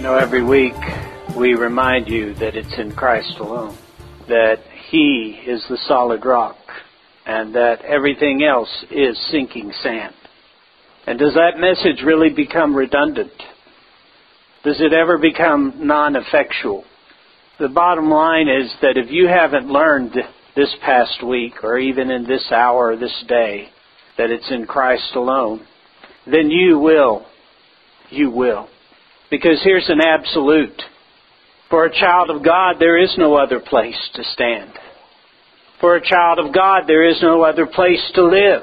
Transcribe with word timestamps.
You 0.00 0.06
know, 0.06 0.16
every 0.16 0.42
week 0.42 0.72
we 1.36 1.52
remind 1.52 2.08
you 2.08 2.32
that 2.36 2.56
it's 2.56 2.72
in 2.78 2.90
Christ 2.96 3.34
alone, 3.38 3.76
that 4.28 4.60
He 4.88 5.38
is 5.46 5.62
the 5.68 5.76
solid 5.86 6.24
rock, 6.24 6.56
and 7.26 7.54
that 7.54 7.82
everything 7.82 8.42
else 8.42 8.70
is 8.90 9.14
sinking 9.30 9.70
sand. 9.82 10.14
And 11.06 11.18
does 11.18 11.34
that 11.34 11.58
message 11.60 12.02
really 12.02 12.30
become 12.30 12.74
redundant? 12.74 13.34
Does 14.64 14.80
it 14.80 14.94
ever 14.94 15.18
become 15.18 15.86
non 15.86 16.16
effectual? 16.16 16.84
The 17.58 17.68
bottom 17.68 18.08
line 18.10 18.48
is 18.48 18.72
that 18.80 18.96
if 18.96 19.10
you 19.10 19.28
haven't 19.28 19.68
learned 19.68 20.16
this 20.56 20.74
past 20.80 21.22
week, 21.22 21.62
or 21.62 21.76
even 21.76 22.10
in 22.10 22.26
this 22.26 22.50
hour 22.50 22.92
or 22.92 22.96
this 22.96 23.22
day, 23.28 23.68
that 24.16 24.30
it's 24.30 24.50
in 24.50 24.64
Christ 24.64 25.14
alone, 25.14 25.66
then 26.24 26.50
you 26.50 26.78
will. 26.78 27.26
You 28.08 28.30
will. 28.30 28.70
Because 29.30 29.60
here's 29.62 29.88
an 29.88 30.00
absolute. 30.00 30.82
For 31.70 31.84
a 31.84 31.92
child 31.92 32.30
of 32.30 32.44
God, 32.44 32.76
there 32.80 33.00
is 33.00 33.14
no 33.16 33.36
other 33.36 33.60
place 33.60 34.10
to 34.14 34.24
stand. 34.32 34.72
For 35.80 35.96
a 35.96 36.04
child 36.04 36.38
of 36.40 36.52
God, 36.52 36.82
there 36.86 37.08
is 37.08 37.22
no 37.22 37.42
other 37.42 37.66
place 37.66 38.02
to 38.14 38.24
live. 38.24 38.62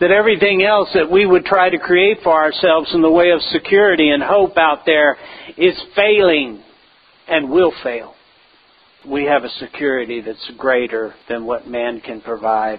That 0.00 0.12
everything 0.12 0.62
else 0.62 0.88
that 0.94 1.10
we 1.10 1.26
would 1.26 1.44
try 1.44 1.70
to 1.70 1.78
create 1.78 2.18
for 2.22 2.32
ourselves 2.32 2.94
in 2.94 3.02
the 3.02 3.10
way 3.10 3.30
of 3.30 3.42
security 3.42 4.10
and 4.10 4.22
hope 4.22 4.56
out 4.56 4.86
there 4.86 5.16
is 5.56 5.74
failing 5.96 6.62
and 7.26 7.50
will 7.50 7.72
fail. 7.82 8.14
We 9.06 9.24
have 9.24 9.42
a 9.42 9.50
security 9.58 10.20
that's 10.20 10.52
greater 10.56 11.14
than 11.28 11.46
what 11.46 11.66
man 11.66 12.00
can 12.00 12.20
provide. 12.20 12.78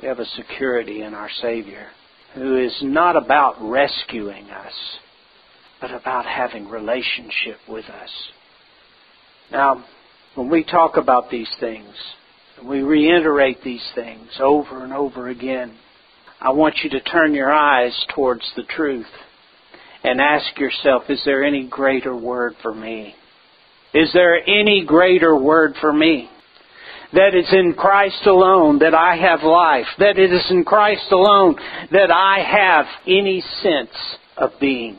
We 0.00 0.06
have 0.06 0.20
a 0.20 0.24
security 0.24 1.02
in 1.02 1.14
our 1.14 1.30
Savior 1.42 1.88
who 2.34 2.64
is 2.64 2.76
not 2.80 3.16
about 3.16 3.56
rescuing 3.60 4.50
us 4.50 4.72
but 5.80 5.90
about 5.90 6.26
having 6.26 6.68
relationship 6.68 7.58
with 7.68 7.86
us. 7.86 8.10
Now, 9.50 9.84
when 10.34 10.48
we 10.48 10.62
talk 10.62 10.96
about 10.96 11.30
these 11.30 11.50
things, 11.58 11.94
and 12.58 12.68
we 12.68 12.82
reiterate 12.82 13.62
these 13.64 13.86
things 13.94 14.28
over 14.40 14.84
and 14.84 14.92
over 14.92 15.28
again, 15.28 15.76
I 16.40 16.50
want 16.50 16.76
you 16.82 16.90
to 16.90 17.00
turn 17.00 17.34
your 17.34 17.52
eyes 17.52 17.92
towards 18.14 18.50
the 18.56 18.62
truth 18.62 19.06
and 20.04 20.20
ask 20.20 20.58
yourself, 20.58 21.02
is 21.08 21.20
there 21.24 21.44
any 21.44 21.66
greater 21.66 22.16
word 22.16 22.54
for 22.62 22.74
me? 22.74 23.14
Is 23.92 24.10
there 24.14 24.36
any 24.36 24.84
greater 24.86 25.36
word 25.36 25.74
for 25.80 25.92
me? 25.92 26.30
That 27.12 27.34
it's 27.34 27.52
in 27.52 27.74
Christ 27.76 28.24
alone 28.26 28.78
that 28.78 28.94
I 28.94 29.16
have 29.16 29.42
life. 29.42 29.86
That 29.98 30.16
it 30.16 30.32
is 30.32 30.46
in 30.48 30.64
Christ 30.64 31.10
alone 31.10 31.56
that 31.90 32.10
I 32.10 32.38
have 32.38 32.86
any 33.06 33.42
sense 33.62 33.90
of 34.36 34.52
being. 34.60 34.96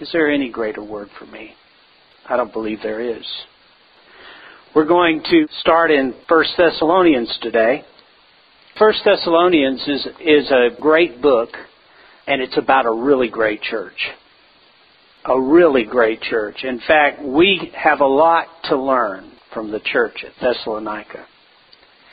Is 0.00 0.08
there 0.12 0.30
any 0.30 0.48
greater 0.48 0.82
word 0.82 1.08
for 1.18 1.26
me? 1.26 1.50
I 2.28 2.36
don't 2.36 2.52
believe 2.52 2.78
there 2.82 3.00
is. 3.00 3.26
We're 4.74 4.86
going 4.86 5.22
to 5.28 5.46
start 5.60 5.90
in 5.90 6.14
1 6.28 6.44
Thessalonians 6.56 7.36
today. 7.42 7.82
1 8.78 8.92
Thessalonians 9.04 9.82
is, 9.88 10.06
is 10.20 10.50
a 10.52 10.80
great 10.80 11.20
book, 11.20 11.48
and 12.28 12.40
it's 12.40 12.56
about 12.56 12.86
a 12.86 12.92
really 12.92 13.28
great 13.28 13.60
church. 13.60 13.96
A 15.24 15.40
really 15.40 15.84
great 15.84 16.20
church. 16.20 16.62
In 16.62 16.80
fact, 16.86 17.20
we 17.20 17.72
have 17.74 18.00
a 18.00 18.06
lot 18.06 18.46
to 18.64 18.76
learn 18.76 19.32
from 19.52 19.72
the 19.72 19.80
church 19.80 20.24
at 20.24 20.32
Thessalonica. 20.40 21.26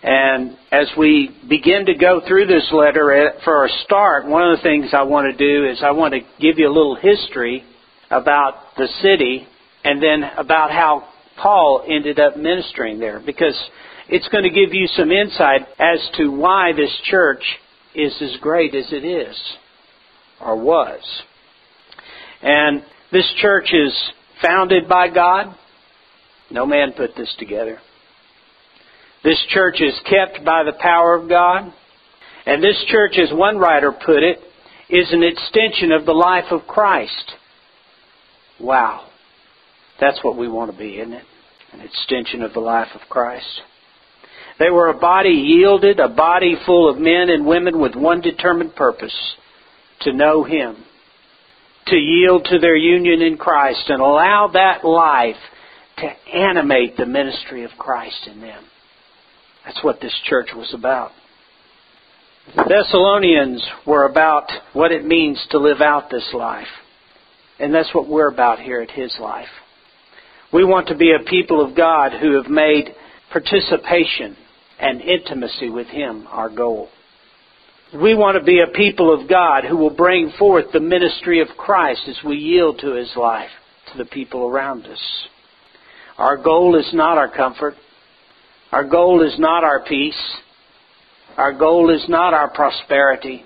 And 0.02 0.58
as 0.72 0.90
we 0.98 1.36
begin 1.48 1.86
to 1.86 1.94
go 1.94 2.22
through 2.28 2.48
this 2.48 2.68
letter, 2.72 3.28
uh, 3.28 3.44
for 3.44 3.66
a 3.66 3.70
start, 3.84 4.26
one 4.26 4.50
of 4.50 4.58
the 4.58 4.64
things 4.64 4.90
I 4.92 5.04
want 5.04 5.32
to 5.32 5.38
do 5.38 5.70
is 5.70 5.84
I 5.84 5.92
want 5.92 6.16
to 6.16 6.22
give 6.40 6.58
you 6.58 6.68
a 6.68 6.74
little 6.74 6.96
history 6.96 7.64
about 8.10 8.76
the 8.78 8.88
city 9.02 9.48
and 9.84 10.02
then 10.02 10.24
about 10.38 10.72
how 10.72 11.08
Paul 11.42 11.84
ended 11.88 12.20
up 12.20 12.38
ministering 12.38 13.00
there 13.00 13.22
because 13.24 13.56
it's 14.08 14.28
going 14.30 14.44
to 14.44 14.50
give 14.50 14.74
you 14.74 14.88
some 14.88 15.12
insight 15.12 15.62
as 15.80 16.00
to 16.18 16.30
why 16.30 16.72
this 16.74 16.94
church 17.06 17.44
is 17.94 18.14
as 18.22 18.38
great 18.42 18.76
as 18.76 18.92
it 18.92 19.06
is 19.06 19.36
or 20.42 20.56
was. 20.58 21.02
And 22.42 22.84
this 23.12 23.32
church 23.42 23.70
is 23.74 23.94
founded 24.42 24.88
by 24.88 25.10
God. 25.10 25.56
No 26.52 26.66
man 26.66 26.94
put 26.96 27.16
this 27.16 27.34
together. 27.40 27.80
This 29.24 29.44
church 29.50 29.82
is 29.82 29.94
kept 30.04 30.46
by 30.46 30.64
the 30.64 30.78
power 30.80 31.16
of 31.16 31.28
God. 31.28 31.74
And 32.46 32.64
this 32.64 32.84
church, 32.90 33.18
as 33.18 33.36
one 33.36 33.58
writer 33.58 33.92
put 33.92 34.22
it, 34.22 34.38
is 34.90 35.12
an 35.12 35.24
extension 35.24 35.92
of 35.92 36.06
the 36.06 36.14
life 36.14 36.52
of 36.52 36.68
Christ. 36.68 37.34
Wow. 38.60 39.08
That's 40.00 40.24
what 40.24 40.38
we 40.38 40.48
want 40.48 40.72
to 40.72 40.78
be, 40.78 41.00
isn't 41.00 41.14
it? 41.14 41.24
An 41.74 41.82
extension 41.82 42.42
of 42.42 42.54
the 42.54 42.60
life 42.60 42.90
of 42.94 43.02
Christ. 43.10 43.62
They 44.60 44.70
were 44.70 44.88
a 44.88 44.98
body 44.98 45.30
yielded, 45.30 46.00
a 46.00 46.08
body 46.08 46.56
full 46.66 46.90
of 46.90 46.98
men 46.98 47.30
and 47.30 47.46
women 47.46 47.80
with 47.80 47.96
one 47.96 48.22
determined 48.22 48.76
purpose 48.76 49.16
to 50.02 50.14
know 50.14 50.44
Him, 50.44 50.78
to 51.88 51.96
yield 51.96 52.46
to 52.50 52.60
their 52.60 52.76
union 52.76 53.22
in 53.22 53.38
Christ, 53.38 53.84
and 53.88 54.02
allow 54.02 54.50
that 54.54 54.86
life 54.86 55.36
to 55.98 56.08
animate 56.34 56.98
the 56.98 57.06
ministry 57.06 57.64
of 57.64 57.72
Christ 57.78 58.28
in 58.32 58.42
them. 58.42 58.64
That's 59.66 59.84
what 59.84 60.00
this 60.00 60.18
church 60.26 60.50
was 60.56 60.74
about. 60.74 61.12
The 62.56 62.64
Thessalonians 62.64 63.66
were 63.88 64.06
about 64.06 64.52
what 64.74 64.92
it 64.92 65.04
means 65.04 65.44
to 65.50 65.58
live 65.58 65.82
out 65.82 66.10
this 66.10 66.30
life. 66.34 66.68
And 67.60 67.74
that's 67.74 67.94
what 67.94 68.08
we're 68.08 68.32
about 68.32 68.60
here 68.60 68.82
at 68.82 68.92
His 68.92 69.16
Life. 69.20 69.48
We 70.52 70.64
want 70.64 70.88
to 70.88 70.96
be 70.96 71.14
a 71.14 71.24
people 71.30 71.66
of 71.66 71.76
God 71.76 72.12
who 72.14 72.36
have 72.42 72.50
made 72.50 72.94
participation 73.32 74.36
and 74.80 75.02
intimacy 75.02 75.70
with 75.70 75.88
Him 75.88 76.28
our 76.30 76.50
goal. 76.50 76.90
We 77.94 78.14
want 78.14 78.38
to 78.38 78.44
be 78.44 78.60
a 78.60 78.74
people 78.76 79.14
of 79.14 79.30
God 79.30 79.64
who 79.64 79.78
will 79.78 79.96
bring 79.96 80.32
forth 80.38 80.66
the 80.74 80.80
ministry 80.80 81.42
of 81.42 81.48
Christ 81.58 82.02
as 82.08 82.18
we 82.26 82.36
yield 82.36 82.80
to 82.80 82.94
His 82.94 83.12
life 83.16 83.50
to 83.92 83.98
the 83.98 84.06
people 84.06 84.48
around 84.48 84.86
us. 84.86 85.28
Our 86.18 86.38
goal 86.38 86.78
is 86.78 86.90
not 86.94 87.18
our 87.18 87.30
comfort. 87.30 87.76
Our 88.72 88.84
goal 88.84 89.26
is 89.26 89.38
not 89.40 89.64
our 89.64 89.84
peace. 89.86 90.36
Our 91.38 91.54
goal 91.54 91.90
is 91.90 92.04
not 92.10 92.34
our 92.34 92.50
prosperity. 92.50 93.44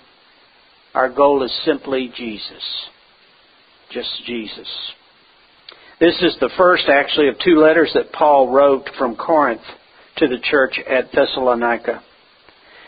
Our 0.95 1.09
goal 1.09 1.43
is 1.43 1.61
simply 1.65 2.11
Jesus 2.15 2.89
just 3.91 4.09
Jesus. 4.25 4.67
This 5.99 6.15
is 6.21 6.35
the 6.39 6.49
first, 6.57 6.85
actually, 6.87 7.27
of 7.27 7.35
two 7.43 7.59
letters 7.59 7.91
that 7.93 8.13
Paul 8.13 8.49
wrote 8.49 8.89
from 8.97 9.15
Corinth 9.15 9.61
to 10.17 10.27
the 10.27 10.39
church 10.49 10.79
at 10.89 11.11
Thessalonica. 11.11 12.01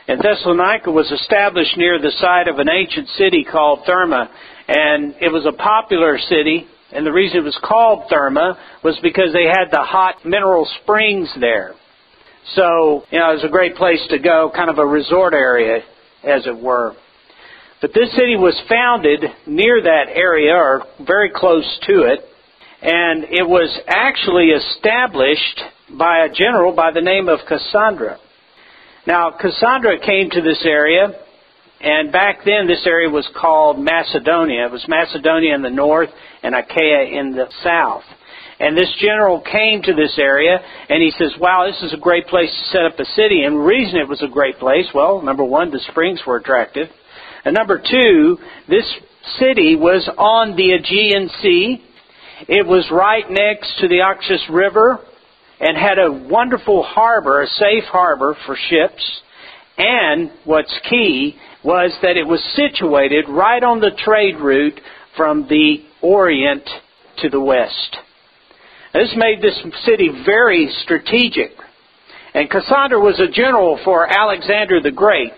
And 0.08 0.22
Thessalonica 0.22 0.92
was 0.92 1.12
established 1.12 1.78
near 1.78 2.00
the 2.00 2.12
site 2.20 2.48
of 2.48 2.60
an 2.60 2.70
ancient 2.70 3.08
city 3.10 3.46
called 3.50 3.82
Therma, 3.88 4.30
and 4.68 5.16
it 5.22 5.32
was 5.32 5.46
a 5.46 5.52
popular 5.52 6.18
city. 6.18 6.68
And 6.94 7.06
the 7.06 7.12
reason 7.12 7.40
it 7.40 7.44
was 7.44 7.60
called 7.64 8.10
Therma 8.12 8.58
was 8.84 8.98
because 9.02 9.32
they 9.34 9.46
had 9.46 9.72
the 9.72 9.84
hot 9.84 10.26
mineral 10.26 10.68
springs 10.82 11.30
there. 11.40 11.74
So, 12.56 13.04
you 13.12 13.20
know, 13.20 13.32
it 13.32 13.36
was 13.36 13.44
a 13.46 13.50
great 13.50 13.76
place 13.76 14.02
to 14.10 14.20
go, 14.20 14.52
kind 14.54 14.70
of 14.70 14.78
a 14.78 14.86
resort 14.86 15.34
area, 15.34 15.84
as 16.24 16.46
it 16.48 16.58
were. 16.58 16.96
But 17.82 17.94
this 17.94 18.12
city 18.16 18.38
was 18.38 18.60
founded 18.70 19.26
near 19.48 19.82
that 19.82 20.06
area, 20.14 20.54
or 20.54 20.84
very 21.06 21.32
close 21.34 21.66
to 21.88 22.04
it, 22.04 22.20
and 22.82 23.24
it 23.24 23.48
was 23.48 23.76
actually 23.88 24.50
established 24.50 25.62
by 25.98 26.26
a 26.26 26.30
general 26.30 26.74
by 26.74 26.92
the 26.92 27.02
name 27.02 27.28
of 27.28 27.40
Cassandra. 27.48 28.20
Now, 29.08 29.32
Cassandra 29.32 30.00
came 30.00 30.30
to 30.30 30.42
this 30.42 30.64
area, 30.64 31.10
and 31.82 32.12
back 32.12 32.46
then 32.46 32.68
this 32.68 32.86
area 32.86 33.10
was 33.10 33.28
called 33.36 33.80
Macedonia. 33.80 34.66
It 34.66 34.72
was 34.72 34.86
Macedonia 34.88 35.56
in 35.56 35.64
the 35.64 35.72
north 35.72 36.10
and 36.44 36.54
Achaia 36.54 37.20
in 37.20 37.34
the 37.34 37.48
south. 37.64 38.04
And 38.60 38.78
this 38.78 38.94
general 39.02 39.42
came 39.42 39.82
to 39.82 39.94
this 39.94 40.20
area 40.20 40.60
and 40.88 41.02
he 41.02 41.10
says, 41.18 41.34
Wow, 41.40 41.66
this 41.66 41.82
is 41.82 41.94
a 41.94 42.00
great 42.00 42.28
place 42.28 42.52
to 42.52 42.66
set 42.70 42.86
up 42.86 43.00
a 43.00 43.06
city. 43.06 43.42
And 43.42 43.56
the 43.56 43.62
reason 43.62 43.98
it 43.98 44.08
was 44.08 44.22
a 44.22 44.28
great 44.28 44.60
place, 44.60 44.86
well, 44.94 45.20
number 45.24 45.44
one, 45.44 45.72
the 45.72 45.80
springs 45.90 46.22
were 46.28 46.38
attractive. 46.38 46.88
And 47.44 47.56
number 47.56 47.80
two, 47.80 48.38
this 48.68 48.86
city 49.40 49.76
was 49.76 50.10
on 50.18 50.56
the 50.56 50.72
Aegean 50.72 51.30
Sea. 51.42 51.84
It 52.48 52.66
was 52.66 52.88
right 52.92 53.26
next 53.30 53.80
to 53.80 53.88
the 53.88 54.02
Oxus 54.02 54.42
River 54.50 55.00
and 55.60 55.78
had 55.78 56.00
a 56.00 56.12
wonderful 56.12 56.84
harbor, 56.84 57.42
a 57.42 57.48
safe 57.48 57.84
harbor 57.86 58.36
for 58.46 58.56
ships. 58.70 59.22
And 59.78 60.32
what's 60.44 60.74
key 60.90 61.38
was 61.64 61.96
that 62.02 62.18
it 62.18 62.28
was 62.28 62.44
situated 62.56 63.26
right 63.30 63.64
on 63.64 63.80
the 63.80 63.92
trade 64.04 64.38
route 64.38 64.80
from 65.16 65.48
the 65.48 65.84
Orient 66.02 66.68
to 67.20 67.30
the 67.30 67.40
West. 67.40 67.98
This 68.94 69.14
made 69.16 69.42
this 69.42 69.60
city 69.86 70.10
very 70.26 70.70
strategic. 70.84 71.52
And 72.34 72.50
Cassandra 72.50 73.00
was 73.00 73.20
a 73.20 73.32
general 73.32 73.80
for 73.84 74.08
Alexander 74.08 74.82
the 74.82 74.92
Great. 74.92 75.32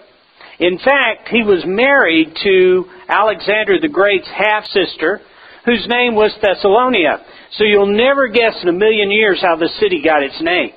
In 0.60 0.78
fact, 0.78 1.30
he 1.30 1.44
was 1.44 1.64
married 1.66 2.36
to 2.44 2.86
Alexander 3.08 3.80
the 3.80 3.90
Great's 3.90 4.28
half 4.28 4.66
sister, 4.66 5.22
whose 5.66 5.86
name 5.88 6.16
was 6.16 6.32
Thessalonia. 6.42 7.26
So 7.54 7.64
you'll 7.64 7.96
never 7.96 8.28
guess 8.28 8.62
in 8.62 8.70
a 8.70 8.74
million 8.74 9.12
years 9.12 9.40
how 9.42 9.56
the 9.56 9.70
city 9.80 10.02
got 10.04 10.24
its 10.24 10.42
name. 10.42 10.72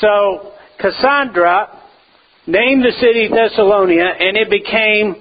So 0.00 0.52
Cassandra 0.78 1.80
named 2.46 2.84
the 2.84 2.92
city 3.00 3.28
Thessalonia, 3.28 4.06
and 4.18 4.36
it 4.36 4.50
became 4.50 5.16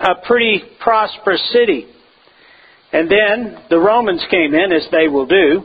a 0.00 0.26
pretty 0.26 0.62
prosperous 0.80 1.42
city. 1.52 1.86
And 2.92 3.10
then 3.10 3.62
the 3.70 3.78
Romans 3.78 4.24
came 4.30 4.54
in, 4.54 4.72
as 4.72 4.86
they 4.90 5.08
will 5.08 5.26
do, 5.26 5.64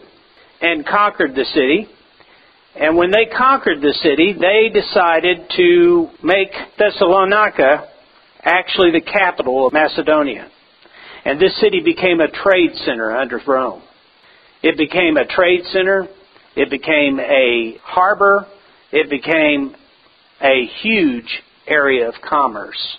and 0.61 0.85
conquered 0.85 1.35
the 1.35 1.45
city. 1.45 1.87
And 2.77 2.97
when 2.97 3.11
they 3.11 3.25
conquered 3.25 3.81
the 3.81 3.93
city, 4.03 4.33
they 4.33 4.69
decided 4.69 5.49
to 5.55 6.09
make 6.21 6.51
Thessalonica 6.77 7.87
actually 8.43 8.91
the 8.91 9.01
capital 9.01 9.67
of 9.67 9.73
Macedonia. 9.73 10.49
And 11.23 11.39
this 11.39 11.59
city 11.59 11.81
became 11.83 12.19
a 12.19 12.29
trade 12.29 12.75
center 12.85 13.15
under 13.15 13.39
Rome. 13.47 13.81
It 14.61 14.77
became 14.77 15.17
a 15.17 15.25
trade 15.25 15.61
center. 15.71 16.07
It 16.55 16.69
became 16.69 17.19
a 17.19 17.77
harbor. 17.81 18.45
It 18.91 19.09
became 19.09 19.75
a 20.41 20.65
huge 20.81 21.41
area 21.67 22.07
of 22.07 22.15
commerce. 22.27 22.97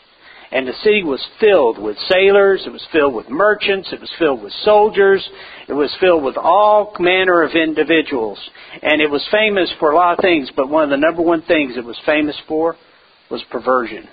And 0.52 0.66
the 0.66 0.72
city 0.84 1.02
was 1.02 1.24
filled 1.40 1.78
with 1.78 1.96
sailors, 2.08 2.62
it 2.66 2.72
was 2.72 2.86
filled 2.92 3.14
with 3.14 3.28
merchants, 3.28 3.92
it 3.92 4.00
was 4.00 4.10
filled 4.18 4.42
with 4.42 4.52
soldiers, 4.64 5.28
it 5.68 5.72
was 5.72 5.94
filled 6.00 6.22
with 6.22 6.36
all 6.36 6.94
manner 7.00 7.42
of 7.42 7.52
individuals. 7.52 8.38
And 8.82 9.00
it 9.00 9.10
was 9.10 9.26
famous 9.30 9.72
for 9.80 9.90
a 9.90 9.96
lot 9.96 10.18
of 10.18 10.22
things, 10.22 10.50
but 10.54 10.68
one 10.68 10.84
of 10.84 10.90
the 10.90 10.96
number 10.96 11.22
one 11.22 11.42
things 11.42 11.76
it 11.76 11.84
was 11.84 11.98
famous 12.06 12.36
for 12.46 12.76
was 13.28 13.42
perversion. 13.50 14.08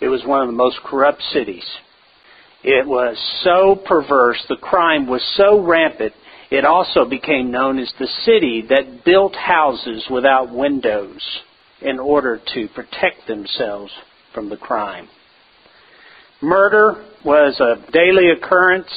It 0.00 0.08
was 0.08 0.24
one 0.24 0.40
of 0.40 0.48
the 0.48 0.52
most 0.52 0.78
corrupt 0.84 1.22
cities. 1.32 1.64
It 2.64 2.86
was 2.86 3.16
so 3.44 3.76
perverse, 3.76 4.42
the 4.48 4.56
crime 4.56 5.06
was 5.06 5.22
so 5.36 5.60
rampant, 5.60 6.14
it 6.50 6.64
also 6.64 7.04
became 7.08 7.50
known 7.50 7.78
as 7.78 7.92
the 7.98 8.08
city 8.24 8.64
that 8.68 9.04
built 9.04 9.34
houses 9.36 10.04
without 10.10 10.52
windows 10.52 11.22
in 11.80 11.98
order 11.98 12.40
to 12.54 12.68
protect 12.68 13.26
themselves 13.26 13.92
from 14.34 14.48
the 14.48 14.56
crime. 14.56 15.08
Murder 16.40 17.04
was 17.24 17.58
a 17.60 17.90
daily 17.92 18.30
occurrence. 18.30 18.88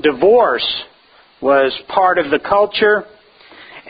Divorce 0.00 0.66
was 1.42 1.72
part 1.88 2.18
of 2.18 2.30
the 2.30 2.38
culture. 2.38 3.04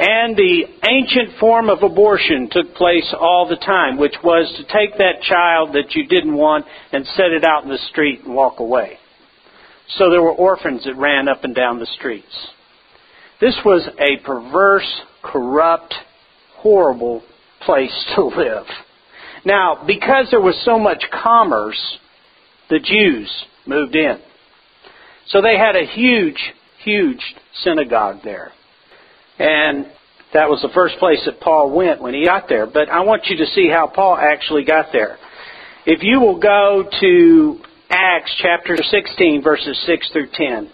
And 0.00 0.37
the 0.37 0.62
ancient 0.88 1.40
form 1.40 1.69
of 1.69 1.82
abortion 1.82 2.49
took 2.50 2.75
place 2.75 3.12
all 3.19 3.49
the 3.49 3.56
time, 3.56 3.99
which 3.99 4.14
was 4.23 4.52
to 4.56 4.62
take 4.64 4.96
that 4.99 5.23
child 5.23 5.75
that 5.75 5.94
you 5.94 6.06
didn't 6.06 6.35
want 6.35 6.67
and 6.93 7.05
set 7.17 7.32
it 7.32 7.44
out 7.44 7.64
in 7.64 7.69
the 7.69 7.79
street 7.91 8.20
and 8.25 8.34
walk 8.34 8.61
away. 8.61 8.99
So 9.96 10.11
there 10.11 10.23
were 10.23 10.32
orphans 10.32 10.84
that 10.84 10.96
ran 10.96 11.29
up 11.29 11.44
and 11.44 11.55
down 11.55 11.81
the 11.81 11.87
streets. 11.87 12.49
This 13.41 13.56
was 13.64 13.88
a 13.99 14.25
perverse, 14.25 15.00
corrupt, 15.23 15.94
horrible 16.56 17.23
place 17.61 18.06
to 18.14 18.25
live. 18.25 18.67
Now, 19.44 19.85
because 19.87 20.26
there 20.31 20.40
was 20.40 20.61
so 20.64 20.79
much 20.79 21.02
commerce, 21.23 21.99
the 22.70 22.81
Jews 22.81 23.31
moved 23.67 23.94
in. 23.94 24.19
So 25.29 25.43
they 25.43 25.56
had 25.56 25.76
a 25.76 25.87
huge, 25.87 26.40
huge 26.85 27.20
synagogue 27.62 28.19
there. 28.25 28.52
And 29.38 29.87
that 30.32 30.49
was 30.49 30.61
the 30.62 30.70
first 30.75 30.99
place 30.99 31.20
that 31.26 31.40
Paul 31.40 31.70
went 31.70 32.02
when 32.02 32.14
he 32.14 32.25
got 32.25 32.49
there. 32.49 32.67
But 32.67 32.88
I 32.88 33.00
want 33.00 33.26
you 33.26 33.37
to 33.38 33.46
see 33.46 33.69
how 33.69 33.87
Paul 33.87 34.17
actually 34.17 34.64
got 34.64 34.87
there. 34.93 35.17
If 35.87 36.02
you 36.02 36.20
will 36.20 36.38
go 36.38 36.84
to 37.00 37.61
Acts 37.91 38.34
chapter 38.43 38.76
16, 38.76 39.43
verses 39.43 39.82
6 39.87 40.11
through 40.12 40.29
10. 40.34 40.70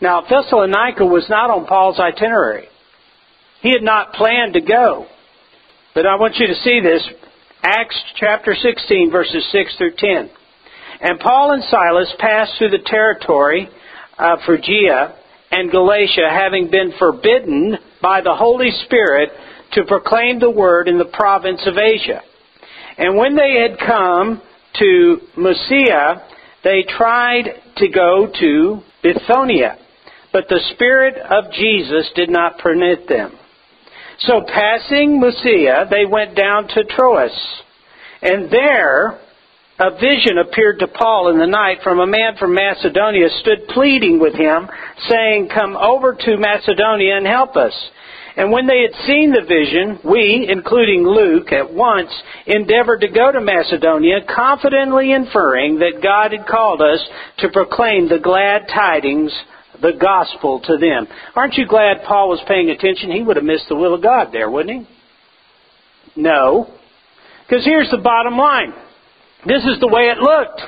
Now, 0.00 0.22
Thessalonica 0.22 1.04
was 1.04 1.26
not 1.28 1.50
on 1.50 1.66
Paul's 1.66 1.98
itinerary. 1.98 2.68
He 3.60 3.70
had 3.70 3.82
not 3.82 4.12
planned 4.12 4.54
to 4.54 4.60
go. 4.60 5.06
But 5.94 6.06
I 6.06 6.16
want 6.16 6.36
you 6.36 6.46
to 6.46 6.54
see 6.54 6.80
this. 6.80 7.02
Acts 7.64 7.96
chapter 8.16 8.56
16, 8.60 9.12
verses 9.12 9.46
6 9.52 9.76
through 9.76 9.94
10. 9.96 10.30
And 11.00 11.20
Paul 11.20 11.52
and 11.52 11.62
Silas 11.70 12.12
passed 12.18 12.58
through 12.58 12.70
the 12.70 12.82
territory 12.84 13.68
of 14.18 14.40
Phrygia 14.44 15.14
and 15.52 15.70
Galatia, 15.70 16.28
having 16.28 16.72
been 16.72 16.92
forbidden 16.98 17.78
by 18.00 18.20
the 18.20 18.34
Holy 18.34 18.72
Spirit 18.84 19.30
to 19.74 19.84
proclaim 19.84 20.40
the 20.40 20.50
word 20.50 20.88
in 20.88 20.98
the 20.98 21.04
province 21.04 21.60
of 21.64 21.78
Asia. 21.78 22.22
And 22.98 23.16
when 23.16 23.36
they 23.36 23.60
had 23.62 23.78
come 23.78 24.42
to 24.80 25.20
Mysia, 25.36 26.26
they 26.64 26.82
tried 26.88 27.44
to 27.76 27.88
go 27.88 28.28
to 28.40 28.80
Bithynia, 29.04 29.78
but 30.32 30.48
the 30.48 30.60
Spirit 30.74 31.14
of 31.16 31.52
Jesus 31.52 32.10
did 32.16 32.28
not 32.28 32.58
permit 32.58 33.08
them. 33.08 33.38
So 34.26 34.42
passing 34.46 35.20
Mysia, 35.20 35.88
they 35.90 36.04
went 36.06 36.36
down 36.36 36.68
to 36.68 36.84
Troas. 36.84 37.62
And 38.22 38.50
there 38.50 39.18
a 39.80 39.90
vision 39.98 40.38
appeared 40.38 40.78
to 40.78 40.86
Paul 40.86 41.30
in 41.30 41.38
the 41.38 41.46
night 41.46 41.78
from 41.82 41.98
a 41.98 42.06
man 42.06 42.36
from 42.38 42.54
Macedonia 42.54 43.28
stood 43.40 43.66
pleading 43.68 44.20
with 44.20 44.34
him, 44.34 44.68
saying, 45.08 45.48
Come 45.48 45.76
over 45.76 46.14
to 46.14 46.36
Macedonia 46.36 47.16
and 47.16 47.26
help 47.26 47.56
us. 47.56 47.72
And 48.36 48.52
when 48.52 48.66
they 48.66 48.80
had 48.82 49.06
seen 49.06 49.32
the 49.32 49.42
vision, 49.42 49.98
we, 50.04 50.46
including 50.48 51.04
Luke, 51.04 51.52
at 51.52 51.72
once 51.72 52.10
endeavored 52.46 53.00
to 53.00 53.08
go 53.08 53.32
to 53.32 53.40
Macedonia, 53.40 54.20
confidently 54.34 55.12
inferring 55.12 55.80
that 55.80 56.00
God 56.02 56.32
had 56.32 56.46
called 56.46 56.80
us 56.80 57.00
to 57.38 57.50
proclaim 57.50 58.08
the 58.08 58.20
glad 58.20 58.68
tidings, 58.72 59.32
the 59.82 59.92
gospel 60.00 60.60
to 60.64 60.78
them. 60.78 61.06
Aren't 61.34 61.54
you 61.54 61.66
glad 61.66 62.04
Paul 62.06 62.28
was 62.28 62.40
paying 62.46 62.70
attention? 62.70 63.10
He 63.10 63.22
would 63.22 63.36
have 63.36 63.44
missed 63.44 63.66
the 63.68 63.74
will 63.74 63.94
of 63.94 64.02
God 64.02 64.28
there, 64.32 64.48
wouldn't 64.48 64.86
he? 64.86 66.20
No. 66.22 66.72
Because 67.46 67.64
here's 67.64 67.90
the 67.90 67.98
bottom 67.98 68.38
line. 68.38 68.72
This 69.46 69.64
is 69.64 69.80
the 69.80 69.88
way 69.88 70.02
it 70.02 70.18
looked. 70.18 70.60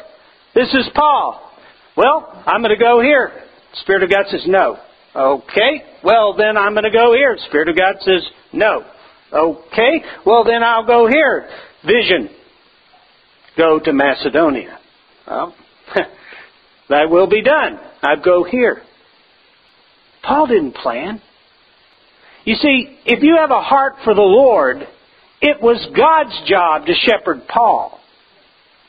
This 0.54 0.68
is 0.74 0.90
Paul. 0.94 1.40
Well, 1.96 2.42
I'm 2.44 2.60
going 2.60 2.76
to 2.76 2.82
go 2.82 3.00
here. 3.00 3.30
Spirit 3.82 4.02
of 4.02 4.10
God 4.10 4.26
says 4.30 4.44
no. 4.46 4.78
Okay, 5.14 5.84
well 6.02 6.34
then 6.36 6.56
I'm 6.56 6.72
going 6.72 6.84
to 6.84 6.90
go 6.90 7.14
here. 7.14 7.38
Spirit 7.46 7.68
of 7.68 7.76
God 7.76 7.96
says 8.00 8.28
no. 8.52 8.84
Okay, 9.32 10.02
well 10.26 10.44
then 10.44 10.62
I'll 10.64 10.86
go 10.86 11.06
here. 11.08 11.48
Vision. 11.84 12.30
Go 13.56 13.78
to 13.78 13.92
Macedonia. 13.92 14.78
Well, 15.26 15.54
that 16.88 17.10
will 17.10 17.28
be 17.28 17.42
done. 17.42 17.78
I 18.02 18.16
go 18.22 18.42
here. 18.42 18.82
Paul 20.26 20.46
didn't 20.46 20.74
plan. 20.74 21.20
You 22.44 22.54
see, 22.56 22.98
if 23.06 23.22
you 23.22 23.36
have 23.38 23.50
a 23.50 23.60
heart 23.62 23.94
for 24.04 24.14
the 24.14 24.20
Lord, 24.20 24.86
It 25.44 25.60
was 25.60 25.76
God's 25.94 26.48
job 26.48 26.86
to 26.86 26.94
shepherd 26.94 27.46
Paul. 27.46 28.00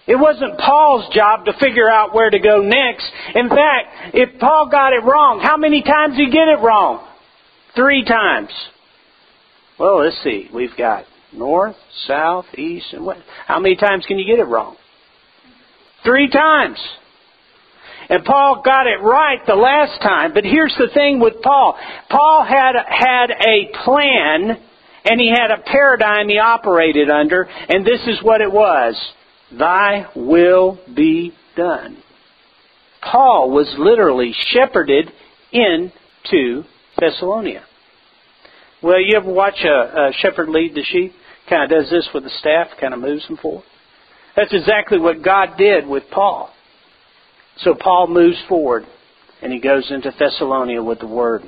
It 0.08 0.16
wasn't 0.16 0.58
Paul's 0.58 1.14
job 1.14 1.44
to 1.46 1.54
figure 1.60 1.90
out 1.90 2.14
where 2.14 2.30
to 2.30 2.40
go 2.40 2.62
next. 2.62 3.12
In 3.36 3.50
fact, 3.50 4.16
if 4.16 4.40
Paul 4.40 4.70
got 4.72 4.94
it 4.94 5.04
wrong, 5.04 5.42
how 5.44 5.58
many 5.58 5.82
times 5.84 6.16
did 6.16 6.28
he 6.28 6.32
get 6.32 6.48
it 6.48 6.62
wrong? 6.64 7.06
Three 7.76 8.06
times. 8.06 8.52
Well, 9.78 10.02
let's 10.02 10.18
see. 10.24 10.48
We've 10.54 10.78
got 10.78 11.04
north, 11.34 11.76
south, 12.08 12.46
east, 12.58 12.94
and 12.94 13.06
west. 13.06 13.24
How 13.48 13.60
many 13.60 13.76
times 13.76 14.06
can 14.08 14.18
you 14.18 14.26
get 14.26 14.40
it 14.40 14.48
wrong? 14.48 14.78
Three 16.06 16.30
times. 16.30 16.80
And 18.10 18.24
Paul 18.24 18.62
got 18.64 18.88
it 18.88 19.02
right 19.02 19.40
the 19.46 19.56
last 19.56 20.02
time. 20.02 20.34
But 20.34 20.44
here's 20.44 20.76
the 20.78 20.90
thing 20.94 21.20
with 21.20 21.42
Paul. 21.42 21.78
Paul 22.10 22.46
had, 22.48 22.76
had 22.88 23.32
a 23.32 23.72
plan 23.84 24.58
and 25.06 25.22
he 25.22 25.30
had 25.30 25.52
a 25.52 25.62
paradigm 25.62 26.30
he 26.30 26.40
operated 26.40 27.10
under, 27.10 27.44
and 27.44 27.86
this 27.86 28.02
is 28.08 28.24
what 28.24 28.42
it 28.42 28.52
was. 28.52 28.96
Thy 29.52 30.08
will 30.16 30.80
be 30.96 31.32
done. 31.56 31.98
Paul 33.02 33.52
was 33.52 33.72
literally 33.78 34.34
shepherded 34.52 35.12
into 35.52 36.64
Thessalonia. 37.00 37.64
Well, 38.82 39.00
you 39.00 39.16
ever 39.16 39.32
watch 39.32 39.64
a, 39.64 40.08
a 40.08 40.12
shepherd 40.20 40.50
lead 40.50 40.74
the 40.74 40.84
sheep? 40.84 41.14
Kind 41.48 41.64
of 41.64 41.70
does 41.70 41.92
this 41.92 42.10
with 42.14 42.24
the 42.24 42.32
staff, 42.40 42.68
kind 42.82 42.94
of 42.94 43.00
moves 43.00 43.28
them 43.28 43.38
forward. 43.38 43.66
That's 44.36 44.54
exactly 44.54 45.00
what 45.00 45.24
God 45.24 45.56
did 45.58 45.86
with 45.88 46.04
Paul. 46.12 46.52
So 47.58 47.74
Paul 47.74 48.08
moves 48.08 48.42
forward 48.48 48.86
and 49.42 49.52
he 49.52 49.60
goes 49.60 49.90
into 49.92 50.12
Thessalonia 50.12 50.84
with 50.84 51.00
the 51.00 51.08
word. 51.08 51.42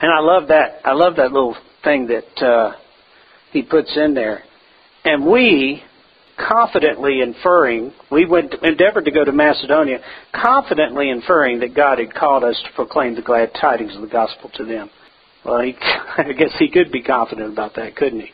And 0.00 0.12
I 0.12 0.20
love 0.20 0.48
that. 0.48 0.80
I 0.84 0.92
love 0.92 1.16
that 1.16 1.32
little 1.32 1.56
thing 1.84 2.08
that 2.08 2.44
uh, 2.44 2.72
he 3.52 3.62
puts 3.62 3.96
in 3.96 4.14
there. 4.14 4.42
And 5.04 5.26
we, 5.26 5.82
confidently 6.36 7.20
inferring, 7.20 7.92
we 8.10 8.26
went, 8.26 8.54
endeavored 8.62 9.04
to 9.06 9.10
go 9.10 9.24
to 9.24 9.32
Macedonia, 9.32 10.00
confidently 10.34 11.10
inferring 11.10 11.60
that 11.60 11.74
God 11.74 11.98
had 11.98 12.14
called 12.14 12.44
us 12.44 12.60
to 12.66 12.74
proclaim 12.74 13.14
the 13.14 13.22
glad 13.22 13.52
tidings 13.60 13.94
of 13.94 14.02
the 14.02 14.08
gospel 14.08 14.50
to 14.56 14.64
them. 14.64 14.90
Well, 15.44 15.60
he, 15.60 15.74
I 16.18 16.32
guess 16.32 16.52
he 16.58 16.70
could 16.70 16.90
be 16.90 17.02
confident 17.02 17.52
about 17.52 17.76
that, 17.76 17.96
couldn't 17.96 18.20
he? 18.20 18.30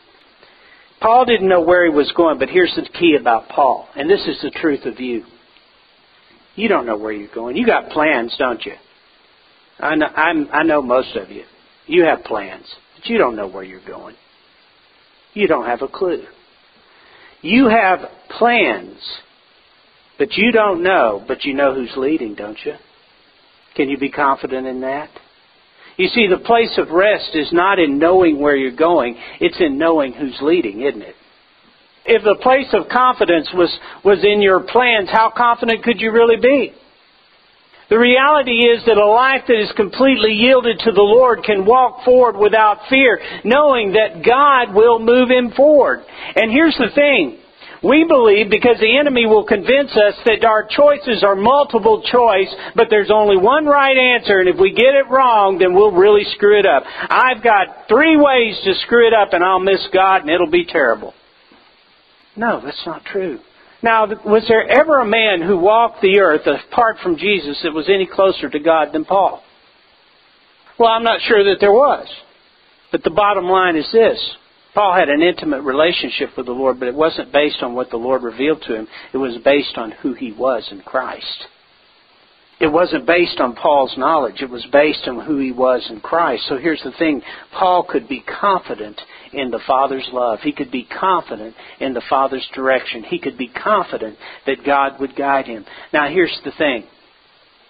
Paul 1.01 1.25
didn't 1.25 1.49
know 1.49 1.61
where 1.61 1.85
he 1.85 1.95
was 1.95 2.11
going, 2.15 2.39
but 2.39 2.49
here's 2.49 2.73
the 2.75 2.87
key 2.97 3.17
about 3.19 3.49
Paul, 3.49 3.87
and 3.95 4.09
this 4.09 4.25
is 4.25 4.39
the 4.41 4.51
truth 4.51 4.85
of 4.85 4.99
you. 4.99 5.23
You 6.55 6.67
don't 6.67 6.85
know 6.85 6.97
where 6.97 7.11
you're 7.11 7.33
going. 7.33 7.57
You 7.57 7.65
got 7.65 7.89
plans, 7.89 8.35
don't 8.37 8.63
you? 8.65 8.73
I 9.79 9.95
know, 9.95 10.05
I'm, 10.05 10.49
I 10.51 10.63
know 10.63 10.81
most 10.81 11.15
of 11.15 11.29
you. 11.29 11.43
You 11.87 12.05
have 12.05 12.23
plans, 12.23 12.65
but 12.95 13.09
you 13.09 13.17
don't 13.17 13.35
know 13.35 13.47
where 13.47 13.63
you're 13.63 13.85
going. 13.85 14.15
You 15.33 15.47
don't 15.47 15.65
have 15.65 15.81
a 15.81 15.87
clue. 15.87 16.23
You 17.41 17.67
have 17.67 17.99
plans, 18.37 18.97
but 20.17 20.33
you 20.33 20.51
don't 20.51 20.83
know, 20.83 21.23
but 21.27 21.43
you 21.43 21.53
know 21.53 21.73
who's 21.73 21.91
leading, 21.97 22.35
don't 22.35 22.57
you? 22.63 22.75
Can 23.75 23.89
you 23.89 23.97
be 23.97 24.09
confident 24.09 24.67
in 24.67 24.81
that? 24.81 25.09
You 25.97 26.07
see, 26.07 26.27
the 26.27 26.37
place 26.37 26.77
of 26.77 26.89
rest 26.89 27.31
is 27.33 27.51
not 27.51 27.79
in 27.79 27.99
knowing 27.99 28.39
where 28.39 28.55
you're 28.55 28.75
going, 28.75 29.17
it's 29.39 29.59
in 29.59 29.77
knowing 29.77 30.13
who's 30.13 30.37
leading, 30.41 30.81
isn't 30.81 31.01
it? 31.01 31.15
If 32.05 32.23
the 32.23 32.35
place 32.41 32.67
of 32.73 32.89
confidence 32.89 33.49
was, 33.53 33.71
was 34.03 34.19
in 34.23 34.41
your 34.41 34.59
plans, 34.59 35.09
how 35.09 35.31
confident 35.35 35.83
could 35.83 36.01
you 36.01 36.11
really 36.11 36.37
be? 36.37 36.73
The 37.89 37.99
reality 37.99 38.65
is 38.65 38.83
that 38.85 38.97
a 38.97 39.05
life 39.05 39.43
that 39.47 39.59
is 39.59 39.71
completely 39.75 40.33
yielded 40.33 40.79
to 40.79 40.91
the 40.91 41.01
Lord 41.01 41.43
can 41.43 41.65
walk 41.65 42.03
forward 42.03 42.37
without 42.37 42.89
fear, 42.89 43.19
knowing 43.43 43.93
that 43.93 44.25
God 44.25 44.73
will 44.73 44.99
move 44.99 45.29
him 45.29 45.51
forward. 45.51 46.03
And 46.35 46.51
here's 46.51 46.77
the 46.77 46.89
thing. 46.95 47.39
We 47.83 48.05
believe 48.07 48.49
because 48.49 48.79
the 48.79 48.97
enemy 48.97 49.25
will 49.25 49.43
convince 49.43 49.91
us 49.91 50.15
that 50.25 50.45
our 50.45 50.63
choices 50.63 51.21
are 51.21 51.35
multiple 51.35 52.01
choice, 52.01 52.47
but 52.75 52.87
there's 52.89 53.11
only 53.11 53.35
one 53.35 53.65
right 53.65 53.97
answer, 53.97 54.39
and 54.39 54.47
if 54.47 54.55
we 54.57 54.71
get 54.71 54.95
it 54.95 55.11
wrong, 55.11 55.59
then 55.59 55.73
we'll 55.73 55.91
really 55.91 56.23
screw 56.35 56.57
it 56.57 56.65
up. 56.65 56.83
I've 56.87 57.43
got 57.43 57.89
three 57.89 58.15
ways 58.15 58.55
to 58.63 58.73
screw 58.85 59.05
it 59.05 59.13
up, 59.13 59.33
and 59.33 59.43
I'll 59.43 59.59
miss 59.59 59.85
God, 59.93 60.21
and 60.21 60.29
it'll 60.29 60.49
be 60.49 60.65
terrible. 60.65 61.13
No, 62.35 62.61
that's 62.63 62.85
not 62.85 63.05
true. 63.05 63.39
Now, 63.81 64.07
was 64.25 64.45
there 64.47 64.67
ever 64.67 64.99
a 64.99 65.05
man 65.05 65.41
who 65.41 65.57
walked 65.57 66.01
the 66.01 66.19
earth 66.19 66.47
apart 66.47 66.97
from 67.03 67.17
Jesus 67.17 67.59
that 67.63 67.73
was 67.73 67.89
any 67.89 68.07
closer 68.07 68.49
to 68.49 68.59
God 68.59 68.93
than 68.93 69.03
Paul? 69.03 69.43
Well, 70.79 70.89
I'm 70.89 71.03
not 71.03 71.21
sure 71.21 71.43
that 71.43 71.59
there 71.59 71.73
was. 71.73 72.07
But 72.91 73.03
the 73.03 73.09
bottom 73.09 73.45
line 73.45 73.75
is 73.75 73.91
this 73.91 74.35
Paul 74.73 74.95
had 74.95 75.09
an 75.09 75.21
intimate 75.21 75.61
relationship 75.61 76.29
with 76.35 76.47
the 76.47 76.51
Lord, 76.51 76.79
but 76.79 76.87
it 76.87 76.95
wasn't 76.95 77.31
based 77.31 77.61
on 77.61 77.75
what 77.75 77.89
the 77.89 77.97
Lord 77.97 78.23
revealed 78.23 78.63
to 78.63 78.75
him. 78.75 78.87
It 79.13 79.17
was 79.17 79.37
based 79.43 79.77
on 79.77 79.91
who 79.91 80.13
he 80.13 80.31
was 80.31 80.67
in 80.71 80.81
Christ. 80.81 81.47
It 82.59 82.71
wasn't 82.71 83.05
based 83.05 83.39
on 83.39 83.55
Paul's 83.55 83.95
knowledge. 83.97 84.41
It 84.41 84.49
was 84.49 84.65
based 84.71 85.07
on 85.07 85.25
who 85.25 85.37
he 85.37 85.51
was 85.51 85.85
in 85.89 85.99
Christ. 85.99 86.43
So 86.47 86.57
here's 86.57 86.81
the 86.83 86.93
thing. 86.97 87.21
Paul 87.51 87.83
could 87.83 88.07
be 88.07 88.21
confident 88.21 88.99
in 89.33 89.51
the 89.51 89.61
Father's 89.65 90.07
love. 90.11 90.39
He 90.41 90.51
could 90.51 90.71
be 90.71 90.85
confident 90.85 91.55
in 91.79 91.93
the 91.93 92.03
Father's 92.09 92.47
direction. 92.53 93.03
He 93.03 93.19
could 93.19 93.37
be 93.37 93.49
confident 93.49 94.17
that 94.45 94.65
God 94.65 94.99
would 94.99 95.15
guide 95.15 95.45
him. 95.45 95.65
Now 95.91 96.09
here's 96.09 96.39
the 96.43 96.51
thing. 96.57 96.85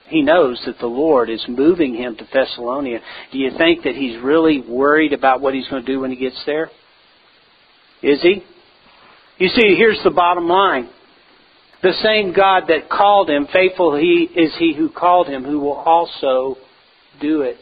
He 0.07 0.21
knows 0.21 0.61
that 0.65 0.79
the 0.79 0.87
Lord 0.87 1.29
is 1.29 1.43
moving 1.47 1.95
him 1.95 2.15
to 2.17 2.25
Thessalonia. 2.31 2.99
Do 3.31 3.37
you 3.37 3.51
think 3.57 3.83
that 3.83 3.95
he's 3.95 4.21
really 4.21 4.61
worried 4.61 5.13
about 5.13 5.41
what 5.41 5.53
he's 5.53 5.67
going 5.69 5.85
to 5.85 5.91
do 5.91 6.01
when 6.01 6.11
he 6.11 6.17
gets 6.17 6.41
there? 6.45 6.69
Is 8.01 8.21
he? 8.21 8.43
You 9.37 9.47
see, 9.47 9.75
here's 9.75 9.99
the 10.03 10.11
bottom 10.11 10.47
line. 10.47 10.89
The 11.81 11.93
same 12.03 12.33
God 12.33 12.63
that 12.67 12.89
called 12.89 13.29
him, 13.29 13.47
faithful 13.51 13.97
he 13.97 14.29
is 14.35 14.53
he 14.57 14.73
who 14.73 14.89
called 14.89 15.27
him, 15.27 15.43
who 15.43 15.59
will 15.59 15.73
also 15.73 16.57
do 17.19 17.41
it. 17.41 17.57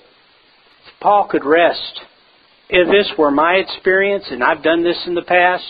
Paul 0.99 1.27
could 1.29 1.45
rest. 1.45 2.01
If 2.73 2.87
this 2.87 3.11
were 3.17 3.31
my 3.31 3.55
experience, 3.55 4.23
and 4.31 4.41
I've 4.41 4.63
done 4.63 4.81
this 4.81 4.97
in 5.05 5.13
the 5.13 5.23
past, 5.23 5.69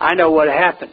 I 0.00 0.14
know 0.14 0.30
what 0.30 0.48
happened. 0.48 0.92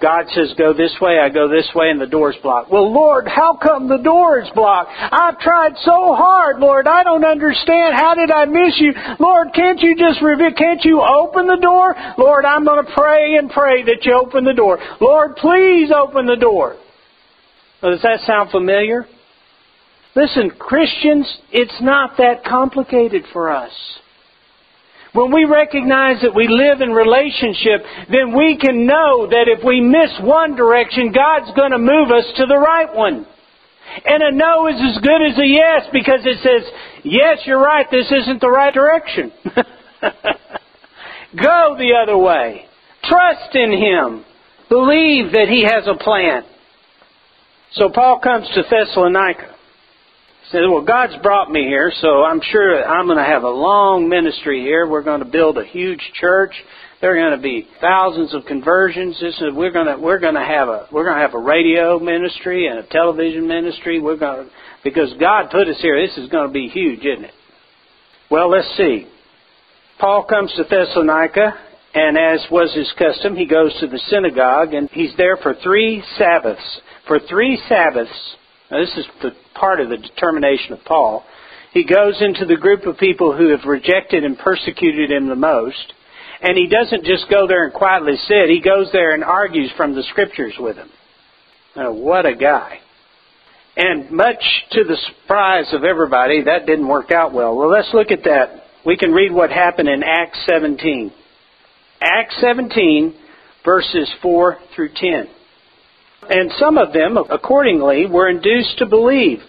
God 0.00 0.24
says, 0.34 0.52
go 0.58 0.72
this 0.72 0.94
way, 1.00 1.18
I 1.18 1.28
go 1.28 1.48
this 1.48 1.68
way, 1.74 1.90
and 1.90 2.00
the 2.00 2.06
door's 2.06 2.36
blocked. 2.42 2.70
Well, 2.70 2.92
Lord, 2.92 3.28
how 3.28 3.56
come 3.62 3.86
the 3.86 4.02
door 4.02 4.40
is 4.40 4.48
blocked? 4.54 4.90
I've 4.92 5.38
tried 5.38 5.72
so 5.84 6.14
hard, 6.14 6.58
Lord. 6.58 6.86
I 6.86 7.04
don't 7.04 7.24
understand. 7.24 7.94
How 7.94 8.14
did 8.14 8.30
I 8.30 8.46
miss 8.46 8.74
you? 8.78 8.92
Lord, 9.20 9.48
can't 9.54 9.80
you 9.80 9.94
just 9.96 10.20
reveal, 10.22 10.52
can't 10.56 10.84
you 10.84 11.00
open 11.02 11.46
the 11.46 11.58
door? 11.60 11.94
Lord, 12.18 12.44
I'm 12.44 12.64
going 12.64 12.84
to 12.84 12.92
pray 12.92 13.36
and 13.36 13.50
pray 13.50 13.84
that 13.84 14.00
you 14.02 14.18
open 14.18 14.44
the 14.44 14.54
door. 14.54 14.78
Lord, 15.00 15.36
please 15.36 15.90
open 15.94 16.26
the 16.26 16.36
door. 16.36 16.76
Does 17.82 18.02
that 18.02 18.20
sound 18.26 18.50
familiar? 18.50 19.06
Listen, 20.16 20.50
Christians, 20.58 21.26
it's 21.52 21.80
not 21.80 22.16
that 22.18 22.44
complicated 22.44 23.24
for 23.32 23.50
us. 23.50 23.72
When 25.14 25.32
we 25.32 25.44
recognize 25.44 26.22
that 26.22 26.34
we 26.34 26.48
live 26.48 26.80
in 26.80 26.90
relationship, 26.90 27.86
then 28.10 28.34
we 28.36 28.58
can 28.58 28.84
know 28.84 29.28
that 29.30 29.46
if 29.46 29.62
we 29.64 29.80
miss 29.80 30.10
one 30.20 30.56
direction, 30.56 31.12
God's 31.14 31.54
going 31.54 31.70
to 31.70 31.78
move 31.78 32.10
us 32.10 32.26
to 32.36 32.46
the 32.46 32.58
right 32.58 32.92
one. 32.92 33.24
And 34.04 34.22
a 34.24 34.32
no 34.32 34.66
is 34.66 34.74
as 34.74 35.00
good 35.00 35.22
as 35.22 35.38
a 35.38 35.46
yes 35.46 35.86
because 35.92 36.18
it 36.26 36.42
says, 36.42 36.68
yes, 37.04 37.38
you're 37.46 37.62
right, 37.62 37.86
this 37.92 38.10
isn't 38.10 38.40
the 38.40 38.50
right 38.50 38.74
direction. 38.74 39.30
Go 41.40 41.76
the 41.78 41.94
other 42.02 42.18
way. 42.18 42.66
Trust 43.04 43.54
in 43.54 43.70
Him. 43.70 44.24
Believe 44.68 45.30
that 45.30 45.46
He 45.48 45.62
has 45.62 45.86
a 45.86 45.94
plan. 46.02 46.42
So 47.74 47.88
Paul 47.88 48.18
comes 48.18 48.48
to 48.54 48.64
Thessalonica 48.68 49.53
said, 50.50 50.60
Well, 50.68 50.82
God's 50.82 51.14
brought 51.22 51.50
me 51.50 51.64
here, 51.64 51.92
so 52.00 52.22
I'm 52.24 52.40
sure 52.50 52.84
I'm 52.84 53.06
going 53.06 53.18
to 53.18 53.24
have 53.24 53.42
a 53.42 53.48
long 53.48 54.08
ministry 54.08 54.60
here. 54.60 54.86
We're 54.86 55.02
going 55.02 55.20
to 55.20 55.26
build 55.26 55.58
a 55.58 55.64
huge 55.64 56.00
church. 56.20 56.52
There 57.00 57.12
are 57.12 57.30
going 57.30 57.36
to 57.36 57.42
be 57.42 57.68
thousands 57.80 58.34
of 58.34 58.44
conversions. 58.46 59.18
This 59.20 59.34
is, 59.34 59.52
we're 59.52 59.72
going 59.72 59.86
to 59.86 59.96
we're 59.96 60.20
going 60.20 60.34
to 60.34 60.44
have 60.44 60.68
a 60.68 60.88
we're 60.92 61.04
going 61.04 61.16
to 61.16 61.22
have 61.22 61.34
a 61.34 61.38
radio 61.38 61.98
ministry 61.98 62.66
and 62.66 62.78
a 62.78 62.86
television 62.86 63.46
ministry. 63.46 64.00
We're 64.00 64.16
going 64.16 64.46
to 64.46 64.50
because 64.82 65.12
God 65.18 65.50
put 65.50 65.68
us 65.68 65.80
here. 65.80 66.00
This 66.00 66.16
is 66.18 66.30
going 66.30 66.48
to 66.48 66.52
be 66.52 66.68
huge, 66.68 67.00
isn't 67.00 67.24
it? 67.24 67.34
Well, 68.30 68.50
let's 68.50 68.74
see. 68.76 69.06
Paul 69.98 70.24
comes 70.24 70.52
to 70.56 70.64
Thessalonica, 70.64 71.54
and 71.94 72.18
as 72.18 72.44
was 72.50 72.74
his 72.74 72.92
custom, 72.98 73.36
he 73.36 73.46
goes 73.46 73.74
to 73.80 73.86
the 73.86 74.00
synagogue, 74.08 74.74
and 74.74 74.88
he's 74.90 75.16
there 75.16 75.36
for 75.36 75.54
three 75.62 76.02
Sabbaths. 76.18 76.80
For 77.06 77.20
three 77.20 77.60
Sabbaths, 77.68 78.36
now, 78.70 78.80
this 78.80 78.96
is 78.96 79.06
the 79.22 79.30
part 79.54 79.80
of 79.80 79.88
the 79.88 79.96
determination 79.96 80.72
of 80.72 80.84
Paul. 80.84 81.24
He 81.72 81.84
goes 81.84 82.20
into 82.20 82.46
the 82.46 82.56
group 82.56 82.86
of 82.86 82.98
people 82.98 83.36
who 83.36 83.48
have 83.48 83.64
rejected 83.64 84.24
and 84.24 84.38
persecuted 84.38 85.10
him 85.10 85.28
the 85.28 85.34
most, 85.34 85.92
and 86.40 86.56
he 86.56 86.68
doesn't 86.68 87.04
just 87.04 87.28
go 87.30 87.46
there 87.46 87.64
and 87.64 87.72
quietly 87.72 88.16
sit. 88.16 88.48
He 88.48 88.60
goes 88.60 88.90
there 88.92 89.14
and 89.14 89.24
argues 89.24 89.72
from 89.76 89.94
the 89.94 90.02
scriptures 90.10 90.54
with 90.58 90.76
them. 90.76 90.90
Now, 91.74 91.92
what 91.92 92.26
a 92.26 92.34
guy. 92.34 92.78
And 93.76 94.10
much 94.10 94.42
to 94.72 94.84
the 94.84 94.96
surprise 94.96 95.72
of 95.72 95.82
everybody, 95.82 96.44
that 96.44 96.66
didn't 96.66 96.86
work 96.86 97.10
out 97.10 97.32
well. 97.32 97.56
Well, 97.56 97.70
let's 97.70 97.92
look 97.92 98.12
at 98.12 98.22
that. 98.24 98.62
We 98.86 98.96
can 98.96 99.12
read 99.12 99.32
what 99.32 99.50
happened 99.50 99.88
in 99.88 100.02
Acts 100.04 100.38
17. 100.46 101.10
Acts 102.00 102.36
17, 102.40 103.14
verses 103.64 104.12
4 104.22 104.58
through 104.76 104.90
10. 104.94 105.28
And 106.30 106.50
some 106.58 106.78
of 106.78 106.92
them, 106.92 107.16
accordingly, 107.16 108.06
were 108.06 108.28
induced 108.28 108.78
to 108.78 108.86
believe 108.86 109.40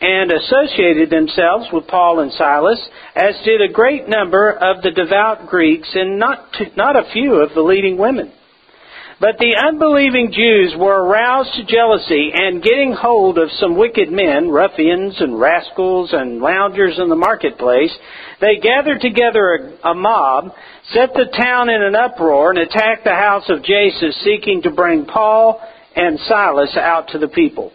and 0.00 0.32
associated 0.32 1.08
themselves 1.08 1.66
with 1.72 1.86
Paul 1.86 2.20
and 2.20 2.32
Silas, 2.32 2.80
as 3.14 3.34
did 3.44 3.62
a 3.62 3.72
great 3.72 4.08
number 4.08 4.50
of 4.50 4.82
the 4.82 4.90
devout 4.90 5.46
Greeks 5.46 5.88
and 5.94 6.18
not, 6.18 6.52
to, 6.54 6.66
not 6.76 6.96
a 6.96 7.10
few 7.12 7.34
of 7.36 7.54
the 7.54 7.62
leading 7.62 7.96
women. 7.96 8.32
But 9.20 9.38
the 9.38 9.56
unbelieving 9.56 10.32
Jews 10.32 10.74
were 10.76 11.06
aroused 11.06 11.54
to 11.54 11.64
jealousy 11.64 12.32
and 12.34 12.62
getting 12.62 12.92
hold 12.92 13.38
of 13.38 13.48
some 13.52 13.78
wicked 13.78 14.10
men, 14.10 14.50
ruffians 14.50 15.20
and 15.20 15.40
rascals 15.40 16.12
and 16.12 16.40
loungers 16.40 16.98
in 16.98 17.08
the 17.08 17.16
marketplace, 17.16 17.96
they 18.40 18.58
gathered 18.60 19.00
together 19.00 19.78
a, 19.82 19.90
a 19.90 19.94
mob, 19.94 20.52
set 20.92 21.14
the 21.14 21.32
town 21.34 21.70
in 21.70 21.80
an 21.80 21.94
uproar, 21.94 22.50
and 22.50 22.58
attacked 22.58 23.04
the 23.04 23.14
house 23.14 23.48
of 23.48 23.62
Jason, 23.62 24.12
seeking 24.22 24.62
to 24.62 24.70
bring 24.70 25.06
Paul 25.06 25.62
and 25.96 26.18
Silas 26.20 26.76
out 26.76 27.08
to 27.08 27.18
the 27.18 27.28
people. 27.28 27.72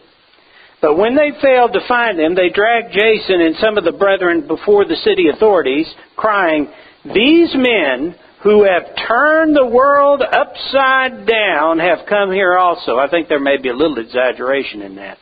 But 0.81 0.97
when 0.97 1.15
they 1.15 1.31
failed 1.41 1.73
to 1.73 1.87
find 1.87 2.17
them, 2.17 2.35
they 2.35 2.49
dragged 2.49 2.93
Jason 2.93 3.41
and 3.41 3.55
some 3.57 3.77
of 3.77 3.83
the 3.83 3.91
brethren 3.91 4.47
before 4.47 4.85
the 4.85 4.95
city 4.95 5.27
authorities, 5.33 5.87
crying, 6.15 6.69
These 7.03 7.53
men 7.53 8.15
who 8.43 8.63
have 8.63 8.95
turned 9.07 9.55
the 9.55 9.65
world 9.65 10.21
upside 10.21 11.27
down 11.27 11.79
have 11.79 12.07
come 12.07 12.31
here 12.31 12.57
also. 12.57 12.97
I 12.97 13.09
think 13.09 13.27
there 13.27 13.41
may 13.41 13.57
be 13.57 13.69
a 13.69 13.75
little 13.75 13.99
exaggeration 13.99 14.81
in 14.81 14.95
that. 14.95 15.17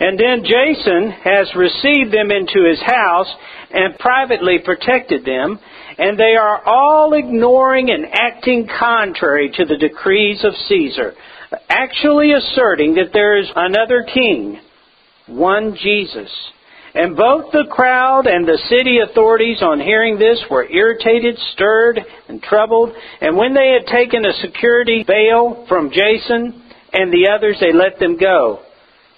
And 0.00 0.18
then 0.18 0.42
Jason 0.42 1.10
has 1.10 1.54
received 1.54 2.12
them 2.12 2.30
into 2.32 2.68
his 2.68 2.80
house 2.80 3.32
and 3.70 3.98
privately 3.98 4.58
protected 4.64 5.24
them, 5.24 5.60
and 5.98 6.18
they 6.18 6.34
are 6.34 6.62
all 6.66 7.12
ignoring 7.12 7.90
and 7.90 8.06
acting 8.12 8.66
contrary 8.66 9.52
to 9.54 9.64
the 9.66 9.76
decrees 9.76 10.42
of 10.42 10.54
Caesar 10.68 11.14
actually 11.68 12.32
asserting 12.32 12.94
that 12.94 13.12
there 13.12 13.38
is 13.38 13.46
another 13.54 14.04
king, 14.12 14.60
one 15.26 15.76
Jesus. 15.80 16.30
And 16.94 17.16
both 17.16 17.50
the 17.50 17.66
crowd 17.70 18.26
and 18.26 18.46
the 18.46 18.58
city 18.68 18.98
authorities, 19.00 19.62
on 19.62 19.80
hearing 19.80 20.16
this, 20.16 20.40
were 20.48 20.70
irritated, 20.70 21.36
stirred, 21.52 22.00
and 22.28 22.40
troubled. 22.40 22.94
And 23.20 23.36
when 23.36 23.52
they 23.52 23.76
had 23.76 23.92
taken 23.92 24.24
a 24.24 24.32
security 24.34 25.04
bail 25.06 25.66
from 25.68 25.90
Jason 25.90 26.62
and 26.92 27.12
the 27.12 27.30
others, 27.34 27.56
they 27.58 27.72
let 27.72 27.98
them 27.98 28.16
go. 28.16 28.60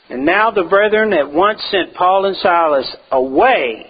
And 0.09 0.25
now 0.25 0.51
the 0.51 0.65
brethren 0.65 1.13
at 1.13 1.31
once 1.31 1.61
sent 1.71 1.95
Paul 1.95 2.27
and 2.27 2.37
Silas 2.37 2.97
away 3.11 3.87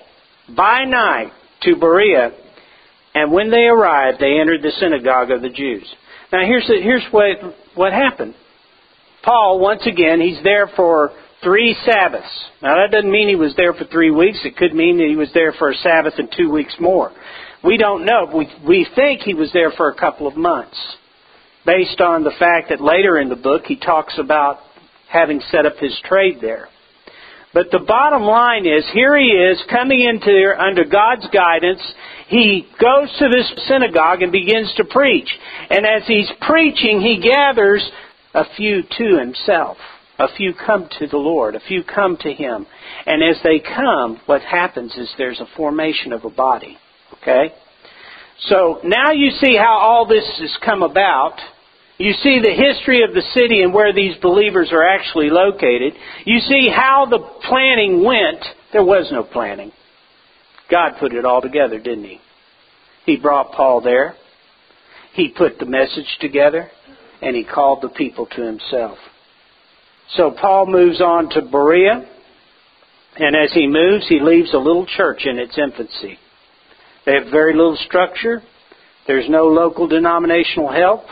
by 0.56 0.84
night 0.84 1.30
to 1.62 1.76
Berea. 1.76 2.32
And 3.14 3.32
when 3.32 3.50
they 3.50 3.66
arrived, 3.66 4.18
they 4.18 4.40
entered 4.40 4.62
the 4.62 4.72
synagogue 4.80 5.30
of 5.30 5.42
the 5.42 5.50
Jews. 5.50 5.86
Now 6.33 6.45
here's, 6.45 6.66
the, 6.66 6.80
here's 6.83 7.06
what, 7.11 7.37
what 7.75 7.92
happened. 7.92 8.35
Paul, 9.25 9.59
once 9.61 9.87
again, 9.87 10.21
he's 10.21 10.42
there 10.42 10.68
for 10.76 11.11
three 11.42 11.76
Sabbaths. 11.85 12.26
Now 12.62 12.76
that 12.76 12.92
doesn't 12.92 13.11
mean 13.11 13.28
he 13.28 13.37
was 13.37 13.54
there 13.56 13.73
for 13.73 13.85
three 13.85 14.11
weeks. 14.11 14.38
It 14.45 14.56
could 14.56 14.75
mean 14.75 14.99
that 14.99 15.09
he 15.09 15.16
was 15.16 15.30
there 15.35 15.52
for 15.52 15.71
a 15.71 15.75
Sabbath 15.75 16.14
and 16.18 16.33
two 16.37 16.50
weeks 16.50 16.75
more. 16.80 17.12
We 17.64 17.76
don't 17.76 18.04
know. 18.04 18.30
We, 18.35 18.49
we 18.66 18.87
think 18.95 19.23
he 19.23 19.35
was 19.35 19.52
there 19.52 19.73
for 19.73 19.90
a 19.90 19.95
couple 19.95 20.26
of 20.26 20.37
months. 20.37 20.76
Based 21.64 22.00
on 22.00 22.23
the 22.23 22.33
fact 22.38 22.68
that 22.68 22.80
later 22.80 23.18
in 23.18 23.28
the 23.28 23.37
book 23.37 23.62
he 23.66 23.76
talks 23.76 24.18
about 24.18 24.59
having 25.09 25.40
set 25.50 25.66
up 25.66 25.76
his 25.78 26.00
trade 26.04 26.38
there. 26.40 26.68
But 27.56 27.70
the 27.70 27.78
bottom 27.78 28.25
line 28.25 28.66
is, 28.66 28.84
here 28.92 29.16
he 29.16 29.28
is 29.28 29.58
coming 29.70 30.02
into 30.02 30.26
there 30.26 30.60
under 30.60 30.84
God's 30.84 31.26
guidance. 31.32 31.80
He 32.28 32.68
goes 32.78 33.08
to 33.18 33.30
this 33.30 33.50
synagogue 33.66 34.20
and 34.20 34.30
begins 34.30 34.70
to 34.76 34.84
preach. 34.84 35.30
And 35.70 35.86
as 35.86 36.06
he's 36.06 36.30
preaching, 36.42 37.00
he 37.00 37.18
gathers 37.18 37.82
a 38.34 38.44
few 38.58 38.82
to 38.82 39.18
himself. 39.18 39.78
A 40.18 40.28
few 40.36 40.52
come 40.52 40.90
to 40.98 41.06
the 41.06 41.16
Lord. 41.16 41.54
A 41.54 41.60
few 41.60 41.82
come 41.82 42.18
to 42.18 42.30
him. 42.30 42.66
And 43.06 43.22
as 43.25 43.42
they 43.42 43.58
come, 43.58 44.20
what 44.26 44.42
happens 44.42 44.94
is 44.94 45.09
there's 45.16 45.40
a 45.40 45.48
formation 45.57 46.12
of 46.12 46.26
a 46.26 46.31
body. 46.31 46.76
Okay? 47.22 47.54
So 48.48 48.81
now 48.85 49.12
you 49.12 49.31
see 49.31 49.57
how 49.57 49.78
all 49.78 50.07
this 50.07 50.31
has 50.40 50.54
come 50.62 50.83
about. 50.83 51.38
You 51.98 52.12
see 52.22 52.40
the 52.40 52.52
history 52.52 53.02
of 53.02 53.14
the 53.14 53.22
city 53.32 53.62
and 53.62 53.72
where 53.72 53.92
these 53.92 54.16
believers 54.20 54.68
are 54.70 54.87
actually 54.87 55.30
located. 55.30 55.94
You 56.26 56.40
see 56.40 56.68
how 56.68 57.06
the 57.09 57.20
planning 57.48 58.04
went. 58.04 58.44
There 58.72 58.85
was 58.85 59.09
no 59.11 59.22
planning. 59.22 59.72
God 60.70 60.96
put 61.00 61.14
it 61.14 61.24
all 61.24 61.40
together, 61.40 61.78
didn't 61.78 62.04
He? 62.04 62.20
He 63.06 63.16
brought 63.16 63.52
Paul 63.52 63.80
there. 63.80 64.14
He 65.14 65.28
put 65.28 65.59
the 65.59 65.64
message 65.64 66.18
together. 66.20 66.70
And 67.22 67.35
he 67.35 67.44
called 67.44 67.80
the 67.80 67.88
people 67.88 68.26
to 68.26 68.42
himself. 68.42 68.98
So 70.16 70.30
Paul 70.38 70.66
moves 70.66 71.00
on 71.00 71.30
to 71.30 71.40
Berea. 71.40 72.06
And 73.16 73.35
as 73.35 73.54
he 73.54 73.66
moves, 73.66 74.06
he 74.06 74.20
leaves 74.20 74.52
a 74.52 74.59
little 74.59 74.85
church 74.85 75.22
in 75.24 75.38
its 75.38 75.56
infancy. 75.56 76.18
They 77.06 77.14
have 77.14 77.30
very 77.30 77.54
little 77.54 77.78
structure. 77.87 78.42
There's 79.06 79.30
no 79.30 79.44
local 79.46 79.87
denominational 79.87 80.70
help 80.70 81.06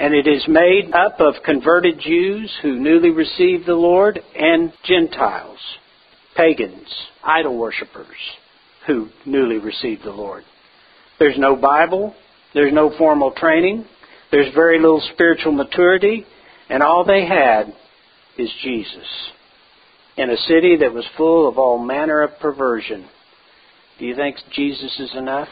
and 0.00 0.14
it 0.14 0.26
is 0.26 0.42
made 0.48 0.90
up 0.94 1.20
of 1.20 1.42
converted 1.44 2.00
Jews 2.00 2.50
who 2.62 2.80
newly 2.80 3.10
received 3.10 3.66
the 3.66 3.74
Lord 3.74 4.18
and 4.34 4.72
Gentiles, 4.82 5.58
pagans, 6.34 6.88
idol 7.22 7.58
worshippers 7.58 8.06
who 8.86 9.10
newly 9.26 9.58
received 9.58 10.02
the 10.02 10.10
Lord. 10.10 10.44
There's 11.18 11.38
no 11.38 11.54
Bible, 11.54 12.14
there's 12.54 12.72
no 12.72 12.96
formal 12.96 13.32
training, 13.32 13.84
there's 14.32 14.54
very 14.54 14.80
little 14.80 15.06
spiritual 15.12 15.52
maturity, 15.52 16.24
and 16.70 16.82
all 16.82 17.04
they 17.04 17.26
had 17.26 17.64
is 18.38 18.50
Jesus. 18.62 19.30
In 20.16 20.30
a 20.30 20.36
city 20.38 20.78
that 20.78 20.94
was 20.94 21.04
full 21.18 21.46
of 21.46 21.58
all 21.58 21.78
manner 21.78 22.22
of 22.22 22.38
perversion. 22.40 23.06
Do 23.98 24.06
you 24.06 24.16
think 24.16 24.36
Jesus 24.50 24.98
is 24.98 25.14
enough? 25.14 25.48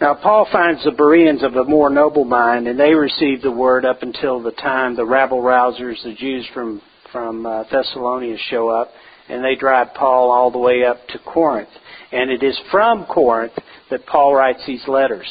Now, 0.00 0.14
Paul 0.14 0.48
finds 0.50 0.82
the 0.82 0.90
Bereans 0.90 1.44
of 1.44 1.54
a 1.54 1.64
more 1.64 1.88
noble 1.88 2.24
mind, 2.24 2.66
and 2.66 2.78
they 2.78 2.94
receive 2.94 3.42
the 3.42 3.52
word 3.52 3.84
up 3.84 4.02
until 4.02 4.42
the 4.42 4.50
time 4.50 4.96
the 4.96 5.06
rabble 5.06 5.40
rousers, 5.40 6.02
the 6.02 6.14
Jews 6.14 6.46
from, 6.52 6.82
from 7.12 7.46
uh, 7.46 7.62
Thessalonica, 7.70 8.36
show 8.50 8.68
up, 8.68 8.90
and 9.28 9.44
they 9.44 9.54
drive 9.54 9.94
Paul 9.94 10.32
all 10.32 10.50
the 10.50 10.58
way 10.58 10.84
up 10.84 11.06
to 11.08 11.18
Corinth. 11.20 11.68
And 12.10 12.30
it 12.30 12.42
is 12.42 12.58
from 12.72 13.06
Corinth 13.06 13.52
that 13.90 14.04
Paul 14.06 14.34
writes 14.34 14.60
these 14.66 14.82
letters. 14.88 15.26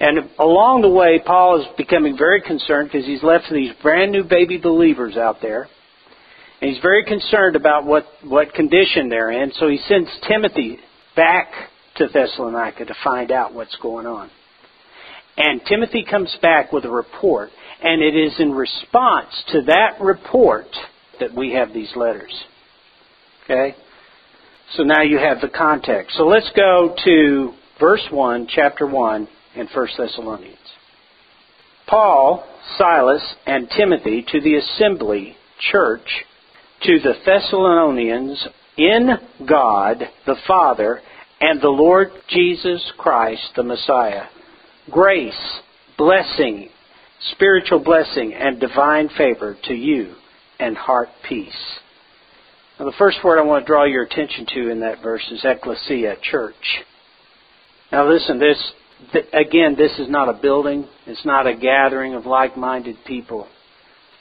And 0.00 0.30
along 0.38 0.82
the 0.82 0.90
way, 0.90 1.20
Paul 1.24 1.62
is 1.62 1.66
becoming 1.78 2.18
very 2.18 2.42
concerned 2.42 2.90
because 2.92 3.06
he's 3.06 3.22
left 3.22 3.44
these 3.50 3.72
brand 3.82 4.12
new 4.12 4.24
baby 4.24 4.58
believers 4.58 5.16
out 5.16 5.36
there. 5.40 5.68
And 6.60 6.70
he's 6.70 6.82
very 6.82 7.04
concerned 7.04 7.56
about 7.56 7.86
what, 7.86 8.04
what 8.22 8.52
condition 8.52 9.08
they're 9.08 9.30
in. 9.30 9.52
So 9.52 9.68
he 9.68 9.78
sends 9.88 10.10
Timothy 10.28 10.78
back 11.16 11.52
to 11.96 12.08
Thessalonica 12.08 12.84
to 12.84 12.94
find 13.02 13.30
out 13.30 13.54
what's 13.54 13.76
going 13.76 14.06
on. 14.06 14.30
And 15.36 15.60
Timothy 15.66 16.04
comes 16.08 16.34
back 16.40 16.72
with 16.72 16.84
a 16.84 16.90
report, 16.90 17.50
and 17.82 18.02
it 18.02 18.16
is 18.16 18.38
in 18.38 18.52
response 18.52 19.30
to 19.48 19.62
that 19.62 20.00
report 20.00 20.68
that 21.20 21.34
we 21.34 21.52
have 21.54 21.72
these 21.72 21.92
letters. 21.96 22.32
Okay? 23.44 23.74
So 24.76 24.82
now 24.82 25.02
you 25.02 25.18
have 25.18 25.40
the 25.40 25.48
context. 25.48 26.16
So 26.16 26.24
let's 26.24 26.50
go 26.56 26.94
to 27.04 27.52
verse 27.80 28.06
1, 28.10 28.46
chapter 28.48 28.86
1 28.86 29.28
in 29.56 29.66
1 29.66 29.88
Thessalonians. 29.98 30.58
Paul, 31.86 32.46
Silas, 32.78 33.22
and 33.46 33.68
Timothy 33.76 34.24
to 34.28 34.40
the 34.40 34.56
assembly 34.56 35.36
church, 35.70 36.24
to 36.82 36.98
the 37.00 37.14
Thessalonians 37.26 38.48
in 38.76 39.10
God 39.46 40.04
the 40.26 40.36
Father 40.46 41.00
and 41.44 41.60
the 41.60 41.68
Lord 41.68 42.08
Jesus 42.28 42.82
Christ, 42.96 43.50
the 43.54 43.62
Messiah. 43.62 44.24
Grace, 44.90 45.60
blessing, 45.98 46.70
spiritual 47.32 47.80
blessing, 47.80 48.32
and 48.32 48.58
divine 48.58 49.10
favor 49.10 49.54
to 49.64 49.74
you 49.74 50.14
and 50.58 50.74
heart 50.74 51.08
peace. 51.28 51.78
Now, 52.78 52.86
the 52.86 52.96
first 52.98 53.18
word 53.22 53.38
I 53.38 53.42
want 53.42 53.66
to 53.66 53.66
draw 53.66 53.84
your 53.84 54.04
attention 54.04 54.46
to 54.54 54.70
in 54.70 54.80
that 54.80 55.02
verse 55.02 55.22
is 55.30 55.44
ecclesia, 55.44 56.16
church. 56.22 56.54
Now, 57.92 58.08
listen, 58.10 58.38
this, 58.38 58.72
again, 59.34 59.76
this 59.76 59.92
is 59.98 60.08
not 60.08 60.30
a 60.30 60.40
building, 60.40 60.88
it's 61.06 61.26
not 61.26 61.46
a 61.46 61.54
gathering 61.54 62.14
of 62.14 62.24
like 62.24 62.56
minded 62.56 62.96
people. 63.06 63.46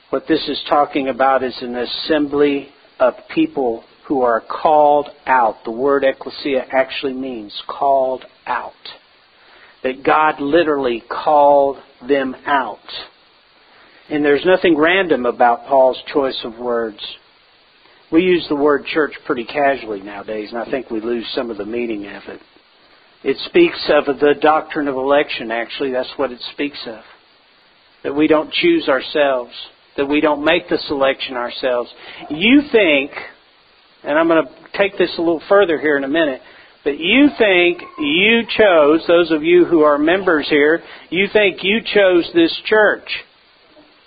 What 0.09 0.27
this 0.27 0.45
is 0.49 0.61
talking 0.67 1.07
about 1.07 1.41
is 1.41 1.57
an 1.61 1.75
assembly 1.77 2.67
of 2.99 3.13
people 3.33 3.85
who 4.07 4.21
are 4.21 4.41
called 4.41 5.09
out. 5.25 5.63
The 5.63 5.71
word 5.71 6.03
ecclesia 6.03 6.65
actually 6.71 7.13
means 7.13 7.53
called 7.67 8.25
out. 8.45 8.73
That 9.83 10.03
God 10.03 10.39
literally 10.39 11.03
called 11.09 11.77
them 12.07 12.35
out. 12.45 12.79
And 14.09 14.23
there's 14.23 14.45
nothing 14.45 14.77
random 14.77 15.25
about 15.25 15.65
Paul's 15.65 16.01
choice 16.13 16.39
of 16.43 16.57
words. 16.57 16.99
We 18.11 18.21
use 18.21 18.45
the 18.47 18.55
word 18.55 18.85
church 18.85 19.13
pretty 19.25 19.45
casually 19.45 20.01
nowadays, 20.01 20.49
and 20.51 20.59
I 20.59 20.69
think 20.69 20.89
we 20.89 21.01
lose 21.01 21.25
some 21.33 21.49
of 21.49 21.57
the 21.57 21.65
meaning 21.65 22.05
of 22.05 22.23
it. 22.27 22.39
It 23.23 23.37
speaks 23.45 23.89
of 23.89 24.05
the 24.19 24.35
doctrine 24.41 24.87
of 24.87 24.95
election, 24.95 25.49
actually. 25.49 25.91
That's 25.91 26.11
what 26.17 26.31
it 26.31 26.39
speaks 26.51 26.79
of. 26.85 27.01
That 28.03 28.13
we 28.13 28.27
don't 28.27 28.51
choose 28.51 28.89
ourselves, 28.89 29.53
that 29.95 30.05
we 30.05 30.19
don't 30.19 30.43
make 30.43 30.67
the 30.69 30.77
selection 30.87 31.35
ourselves. 31.35 31.89
You 32.29 32.61
think, 32.71 33.11
and 34.03 34.17
I'm 34.17 34.27
going 34.27 34.45
to 34.45 34.77
take 34.77 34.97
this 34.97 35.11
a 35.17 35.21
little 35.21 35.41
further 35.47 35.79
here 35.79 35.97
in 35.97 36.03
a 36.03 36.09
minute, 36.09 36.41
but 36.83 36.99
you 36.99 37.29
think 37.37 37.81
you 37.99 38.41
chose, 38.57 39.05
those 39.07 39.31
of 39.31 39.43
you 39.43 39.65
who 39.65 39.81
are 39.81 39.97
members 39.97 40.47
here, 40.49 40.81
you 41.09 41.27
think 41.31 41.63
you 41.63 41.79
chose 41.81 42.29
this 42.33 42.53
church. 42.65 43.07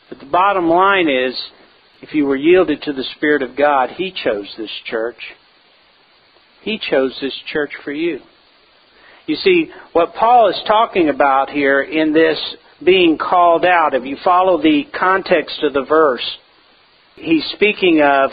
But 0.09 0.19
the 0.19 0.27
bottom 0.27 0.69
line 0.69 1.09
is, 1.09 1.35
if 2.03 2.15
you 2.15 2.27
were 2.27 2.37
yielded 2.37 2.83
to 2.83 2.93
the 2.93 3.05
Spirit 3.17 3.43
of 3.43 3.57
God, 3.57 3.91
He 3.97 4.13
chose 4.13 4.53
this 4.59 4.71
church. 4.85 5.17
He 6.63 6.79
chose 6.91 7.17
this 7.21 7.35
church 7.51 7.71
for 7.83 7.93
you. 7.93 8.21
You 9.27 9.37
see, 9.37 9.71
what 9.93 10.15
Paul 10.15 10.51
is 10.51 10.61
talking 10.67 11.09
about 11.09 11.51
here 11.51 11.83
in 11.83 12.13
this 12.13 12.39
being 12.85 13.19
called 13.19 13.65
out, 13.65 13.95
if 13.95 14.05
you 14.05 14.17
follow 14.23 14.61
the 14.61 14.85
context 14.97 15.63
of 15.63 15.73
the 15.73 15.85
verse, 15.89 16.37
he's 17.17 17.45
speaking 17.55 18.03
of 18.03 18.31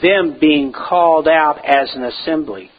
them 0.00 0.38
being 0.40 0.72
called 0.72 1.28
out 1.28 1.64
as 1.64 1.94
an 1.94 2.04
assembly. 2.04 2.70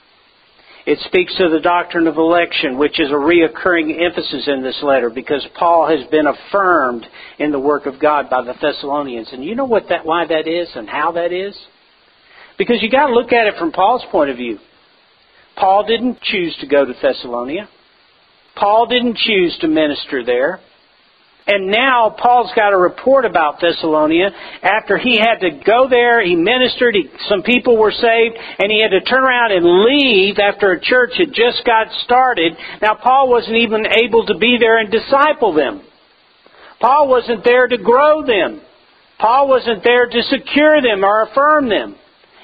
It 0.86 1.00
speaks 1.06 1.34
of 1.40 1.52
the 1.52 1.62
doctrine 1.62 2.08
of 2.08 2.18
election, 2.18 2.78
which 2.78 3.00
is 3.00 3.10
a 3.10 3.14
reoccurring 3.14 4.04
emphasis 4.04 4.48
in 4.48 4.62
this 4.62 4.78
letter 4.84 5.10
because 5.10 5.46
Paul 5.58 5.88
has 5.88 6.06
been 6.10 6.28
affirmed 6.28 7.06
in 7.40 7.52
the 7.52 7.60
work 7.60 7.86
of 7.86 8.02
God 8.02 8.30
by 8.30 8.44
the 8.44 8.54
Thessalonians. 8.62 9.30
And 9.32 9.46
you 9.46 9.56
know 9.56 9.66
what 9.66 9.88
that 9.90 10.06
why 10.06 10.26
that 10.28 10.46
is 10.46 10.68
and 10.76 10.90
how 10.90 11.14
that 11.14 11.32
is? 11.32 11.58
Because 12.58 12.82
you 12.82 12.92
got 12.92 13.08
to 13.08 13.14
look 13.14 13.32
at 13.32 13.48
it 13.48 13.56
from 13.58 13.72
Paul's 13.72 14.04
point 14.12 14.30
of 14.30 14.36
view. 14.36 14.60
Paul 15.56 15.86
didn't 15.88 16.20
choose 16.22 16.56
to 16.60 16.68
go 16.68 16.84
to 16.84 16.94
Thessalonica. 17.02 17.70
Paul 18.56 18.88
didn't 18.88 19.18
choose 19.18 19.58
to 19.62 19.68
minister 19.68 20.24
there. 20.26 20.60
And 21.46 21.70
now 21.70 22.16
Paul's 22.18 22.52
got 22.56 22.72
a 22.72 22.78
report 22.78 23.26
about 23.26 23.60
Thessalonica. 23.60 24.32
After 24.62 24.98
he 24.98 25.18
had 25.18 25.40
to 25.42 25.52
go 25.66 25.90
there, 25.90 26.24
he 26.24 26.36
ministered, 26.36 26.96
he, 26.96 27.10
some 27.28 27.44
people 27.44 27.78
were 27.78 27.92
saved, 27.92 28.38
and 28.60 28.72
he 28.72 28.82
had 28.82 28.92
to 28.92 29.02
turn 29.02 29.24
around 29.24 29.52
and 29.52 29.66
leave 29.84 30.40
after 30.40 30.72
a 30.72 30.80
church 30.80 31.12
had 31.18 31.34
just 31.34 31.66
got 31.66 31.88
started. 32.06 32.54
Now 32.82 32.96
Paul 32.96 33.30
wasn't 33.30 33.58
even 33.58 33.86
able 33.86 34.26
to 34.28 34.38
be 34.38 34.58
there 34.58 34.78
and 34.78 34.90
disciple 34.90 35.54
them. 35.54 35.82
Paul 36.80 37.10
wasn't 37.10 37.44
there 37.44 37.68
to 37.68 37.78
grow 37.78 38.26
them. 38.26 38.62
Paul 39.20 39.48
wasn't 39.50 39.84
there 39.84 40.08
to 40.08 40.22
secure 40.24 40.82
them 40.82 41.04
or 41.04 41.24
affirm 41.24 41.70
them. 41.70 41.96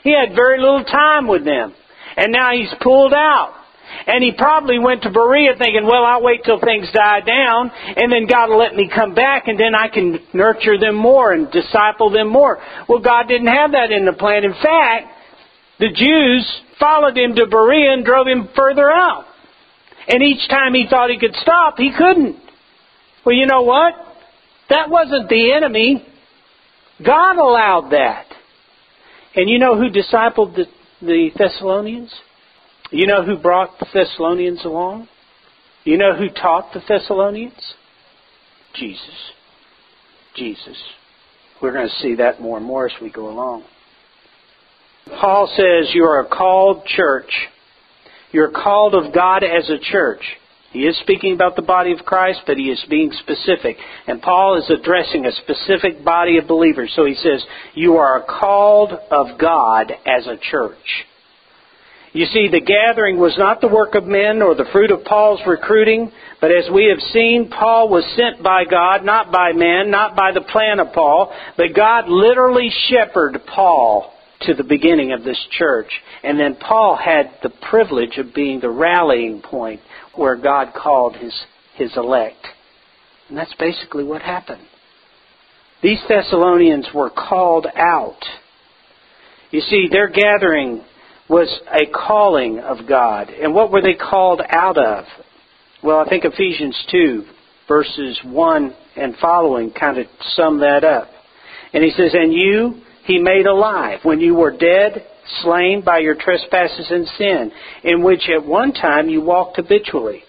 He 0.04 0.14
had 0.14 0.36
very 0.36 0.60
little 0.60 0.84
time 0.84 1.28
with 1.28 1.46
them. 1.46 1.74
And 2.18 2.32
now 2.32 2.52
he's 2.52 2.74
pulled 2.82 3.14
out. 3.14 3.59
And 4.08 4.24
he 4.24 4.32
probably 4.38 4.80
went 4.80 5.04
to 5.04 5.12
Berea 5.12 5.54
thinking, 5.58 5.86
well, 5.86 6.06
I'll 6.06 6.24
wait 6.24 6.44
till 6.44 6.60
things 6.60 6.88
die 6.94 7.22
down, 7.22 7.72
and 7.96 8.12
then 8.12 8.28
God 8.28 8.50
will 8.50 8.60
let 8.60 8.76
me 8.76 8.90
come 8.94 9.14
back, 9.14 9.48
and 9.48 9.60
then 9.60 9.76
I 9.76 9.88
can 9.88 10.20
nurture 10.34 10.78
them 10.80 10.96
more 10.96 11.32
and 11.32 11.52
disciple 11.52 12.10
them 12.10 12.30
more. 12.30 12.60
Well, 12.88 13.00
God 13.00 13.28
didn't 13.28 13.48
have 13.48 13.72
that 13.72 13.92
in 13.92 14.06
the 14.06 14.14
plan. 14.14 14.44
In 14.44 14.54
fact, 14.54 15.08
the 15.80 15.90
Jews 15.94 16.62
followed 16.80 17.18
him 17.18 17.36
to 17.36 17.48
Berea 17.48 17.94
and 17.94 18.06
drove 18.06 18.28
him 18.28 18.50
further 18.56 18.90
out. 18.90 19.26
And 20.08 20.24
each 20.24 20.48
time 20.50 20.74
he 20.74 20.88
thought 20.90 21.10
he 21.10 21.20
could 21.20 21.36
stop, 21.36 21.76
he 21.78 21.92
couldn't. 21.96 22.38
Well, 23.26 23.36
you 23.36 23.46
know 23.46 23.62
what? 23.62 23.94
That 24.70 24.90
wasn't 24.90 25.30
the 25.30 25.54
enemy. 25.54 26.06
God 27.06 27.38
allowed 27.38 27.92
that. 27.92 28.26
And 29.36 29.50
you 29.50 29.60
know 29.60 29.78
who 29.78 29.90
discipled 29.90 30.56
the 30.56 30.66
the 31.02 31.30
Thessalonians? 31.38 32.14
You 32.92 33.08
know 33.08 33.24
who 33.24 33.38
brought 33.38 33.78
the 33.80 33.86
Thessalonians 33.94 34.66
along? 34.66 35.08
You 35.84 35.98
know 35.98 36.16
who 36.16 36.30
taught 36.30 36.74
the 36.74 36.82
Thessalonians? 36.88 37.76
Jesus. 38.74 39.32
Jesus. 40.36 40.78
We're 41.62 41.74
going 41.74 41.88
to 41.88 42.02
see 42.02 42.16
that 42.16 42.42
more 42.42 42.58
and 42.58 42.66
more 42.66 42.88
as 42.88 42.94
we 43.02 43.12
go 43.12 43.30
along. 43.30 43.64
Paul 45.20 45.48
says 45.56 45.94
you 45.94 46.04
are 46.04 46.22
a 46.22 46.30
called 46.30 46.86
church. 46.86 47.32
You're 48.32 48.52
called 48.52 48.94
of 48.94 49.14
God 49.14 49.44
as 49.44 49.70
a 49.70 49.80
church. 49.80 50.22
He 50.72 50.82
is 50.82 50.98
speaking 51.00 51.34
about 51.34 51.56
the 51.56 51.64
body 51.64 51.92
of 51.92 52.06
Christ, 52.06 52.42
but 52.46 52.58
he 52.58 52.66
is 52.66 52.86
being 52.90 53.12
specific. 53.12 53.78
And 54.06 54.22
Paul 54.22 54.58
is 54.58 54.70
addressing 54.70 55.26
a 55.26 55.32
specific 55.32 56.06
body 56.06 56.38
of 56.38 56.48
believers. 56.48 56.94
So 56.96 57.06
he 57.06 57.16
says, 57.16 57.44
You 57.74 57.96
are 57.96 58.24
called 58.24 58.92
of 59.10 59.40
God 59.40 59.92
as 60.06 60.28
a 60.28 60.38
church. 60.38 61.06
You 62.12 62.26
see, 62.26 62.48
the 62.48 62.62
gathering 62.62 63.20
was 63.20 63.36
not 63.38 63.62
the 63.62 63.68
work 63.68 63.94
of 63.94 64.06
men 64.06 64.42
or 64.42 64.56
the 64.56 64.68
fruit 64.72 64.90
of 64.90 65.06
Paul's 65.06 65.42
recruiting, 65.46 66.12
but 66.42 66.52
as 66.52 66.66
we 66.74 66.86
have 66.86 67.00
seen, 67.14 67.50
Paul 67.50 67.90
was 67.90 68.04
sent 68.16 68.42
by 68.42 68.64
God, 68.66 69.06
not 69.06 69.32
by 69.32 69.52
men, 69.54 69.92
not 69.92 70.16
by 70.16 70.32
the 70.32 70.42
plan 70.42 70.80
of 70.80 70.92
Paul, 70.94 71.32
but 71.56 71.76
God 71.76 72.10
literally 72.10 72.72
shepherded 72.90 73.46
Paul 73.46 74.12
to 74.42 74.56
the 74.56 74.64
beginning 74.64 75.12
of 75.12 75.24
this 75.24 75.40
church. 75.58 75.92
And 76.24 76.40
then 76.40 76.56
Paul 76.56 76.98
had 76.98 77.32
the 77.44 77.52
privilege 77.70 78.18
of 78.18 78.34
being 78.34 78.60
the 78.60 78.70
rallying 78.70 79.42
point 79.42 79.82
where 80.16 80.36
God 80.36 80.74
called 80.74 81.16
his, 81.16 81.34
his 81.76 81.96
elect. 81.96 82.44
And 83.28 83.38
that's 83.38 83.54
basically 83.60 84.04
what 84.04 84.22
happened. 84.24 84.64
These 85.84 86.00
Thessalonians 86.10 86.88
were 86.94 87.12
called 87.12 87.68
out. 87.76 88.20
You 89.52 89.62
see, 89.62 89.88
their 89.92 90.10
gathering 90.10 90.84
was 91.30 91.48
a 91.72 91.86
calling 91.86 92.60
of 92.60 92.88
God. 92.88 93.30
And 93.30 93.54
what 93.54 93.72
were 93.72 93.82
they 93.82 93.94
called 93.94 94.42
out 94.50 94.78
of? 94.78 95.06
Well, 95.84 96.00
I 96.00 96.10
think 96.10 96.26
Ephesians 96.26 96.76
2, 96.92 97.26
verses 97.68 98.20
1 98.24 98.76
and 98.96 99.16
following 99.18 99.72
kind 99.72 100.00
of 100.00 100.08
sum 100.36 100.60
that 100.60 100.84
up. 100.84 101.10
And 101.72 101.84
he 101.84 101.92
says, 101.92 102.14
And 102.14 102.34
you 102.34 102.82
he 103.06 103.18
made 103.18 103.46
alive 103.46 104.00
when 104.04 104.20
you 104.20 104.36
were 104.36 104.52
dead 104.52 105.06
slain 105.42 105.82
by 105.86 106.00
your 106.00 106.16
trespasses 106.16 106.88
and 106.90 107.08
sin, 107.18 107.52
in 107.84 108.04
which 108.04 108.30
at 108.30 108.46
one 108.46 108.74
time 108.74 109.10
you 109.10 109.22
walked 109.22 109.58
habitually. 109.58 110.24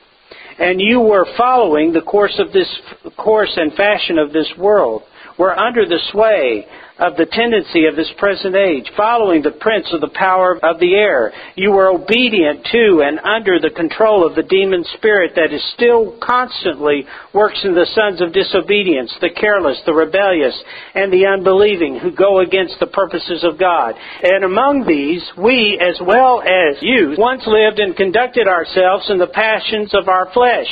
And 0.58 0.80
you 0.80 1.00
were 1.00 1.26
following 1.36 1.92
the 1.92 2.02
course 2.02 2.38
of 2.38 2.52
this 2.52 2.68
course 3.16 3.52
and 3.56 3.72
fashion 3.74 4.18
of 4.18 4.32
this 4.32 4.50
world, 4.58 5.02
were 5.40 5.58
under 5.58 5.86
the 5.86 5.98
sway 6.12 6.66
of 6.98 7.16
the 7.16 7.24
tendency 7.24 7.86
of 7.86 7.96
this 7.96 8.12
present 8.18 8.54
age, 8.54 8.84
following 8.94 9.40
the 9.40 9.56
prince 9.56 9.88
of 9.90 10.02
the 10.02 10.12
power 10.12 10.60
of 10.62 10.78
the 10.80 10.92
air. 10.92 11.32
You 11.56 11.72
were 11.72 11.88
obedient 11.88 12.60
to 12.70 13.00
and 13.00 13.18
under 13.20 13.58
the 13.58 13.72
control 13.72 14.26
of 14.26 14.36
the 14.36 14.42
demon 14.42 14.84
spirit 14.98 15.32
that 15.36 15.48
is 15.50 15.64
still 15.72 16.18
constantly 16.20 17.06
works 17.32 17.58
in 17.64 17.72
the 17.72 17.88
sons 17.96 18.20
of 18.20 18.34
disobedience, 18.34 19.10
the 19.22 19.32
careless, 19.32 19.80
the 19.86 19.94
rebellious, 19.94 20.52
and 20.94 21.10
the 21.10 21.24
unbelieving 21.24 21.98
who 21.98 22.12
go 22.12 22.40
against 22.40 22.76
the 22.78 22.92
purposes 22.92 23.42
of 23.42 23.58
God. 23.58 23.94
And 24.22 24.44
among 24.44 24.84
these, 24.86 25.24
we 25.40 25.80
as 25.80 25.96
well 26.04 26.42
as 26.44 26.76
you 26.82 27.16
once 27.16 27.44
lived 27.46 27.80
and 27.80 27.96
conducted 27.96 28.46
ourselves 28.46 29.08
in 29.08 29.16
the 29.16 29.32
passions 29.32 29.94
of 29.94 30.06
our 30.06 30.30
flesh 30.34 30.68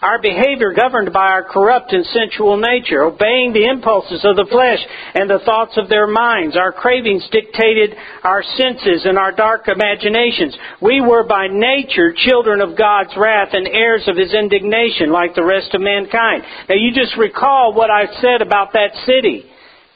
our 0.00 0.20
behavior 0.22 0.72
governed 0.72 1.12
by 1.12 1.26
our 1.26 1.42
corrupt 1.42 1.92
and 1.92 2.06
sensual 2.06 2.56
nature, 2.56 3.02
obeying 3.02 3.52
the 3.52 3.66
impulses 3.66 4.24
of 4.24 4.36
the 4.36 4.46
flesh 4.50 4.78
and 5.14 5.28
the 5.28 5.42
thoughts 5.44 5.76
of 5.76 5.88
their 5.88 6.06
minds. 6.06 6.56
Our 6.56 6.72
cravings 6.72 7.26
dictated 7.32 7.96
our 8.22 8.42
senses 8.42 9.04
and 9.04 9.18
our 9.18 9.32
dark 9.32 9.66
imaginations. 9.66 10.56
We 10.80 11.00
were 11.00 11.24
by 11.24 11.48
nature 11.50 12.14
children 12.14 12.60
of 12.60 12.78
God's 12.78 13.14
wrath 13.16 13.50
and 13.52 13.66
heirs 13.66 14.06
of 14.06 14.16
His 14.16 14.32
indignation 14.32 15.10
like 15.10 15.34
the 15.34 15.44
rest 15.44 15.74
of 15.74 15.80
mankind. 15.80 16.44
Now 16.68 16.76
you 16.76 16.94
just 16.94 17.16
recall 17.16 17.74
what 17.74 17.90
I 17.90 18.06
said 18.20 18.40
about 18.40 18.72
that 18.74 18.94
city. 19.04 19.44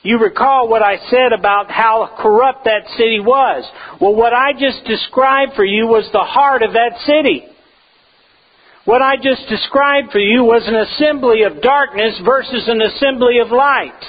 You 0.03 0.19
recall 0.19 0.69
what 0.69 0.83
I 0.83 0.97
said 1.11 1.33
about 1.33 1.71
how 1.71 2.19
corrupt 2.19 2.65
that 2.65 2.89
city 2.99 3.21
was. 3.21 3.63
Well, 4.01 4.17
what 4.17 4.33
I 4.33 4.53
just 4.53 4.85
described 4.85 5.53
for 5.55 5.65
you 5.65 5.87
was 5.87 6.09
the 6.13 6.27
heart 6.27 6.65
of 6.65 6.73
that 6.73 6.99
city. 7.07 7.52
What 8.85 9.01
I 9.01 9.17
just 9.17 9.49
described 9.49 10.11
for 10.11 10.19
you 10.19 10.43
was 10.43 10.67
an 10.67 10.75
assembly 10.75 11.43
of 11.43 11.63
darkness 11.63 12.21
versus 12.25 12.65
an 12.67 12.83
assembly 12.83 13.39
of 13.39 13.53
light. 13.53 14.01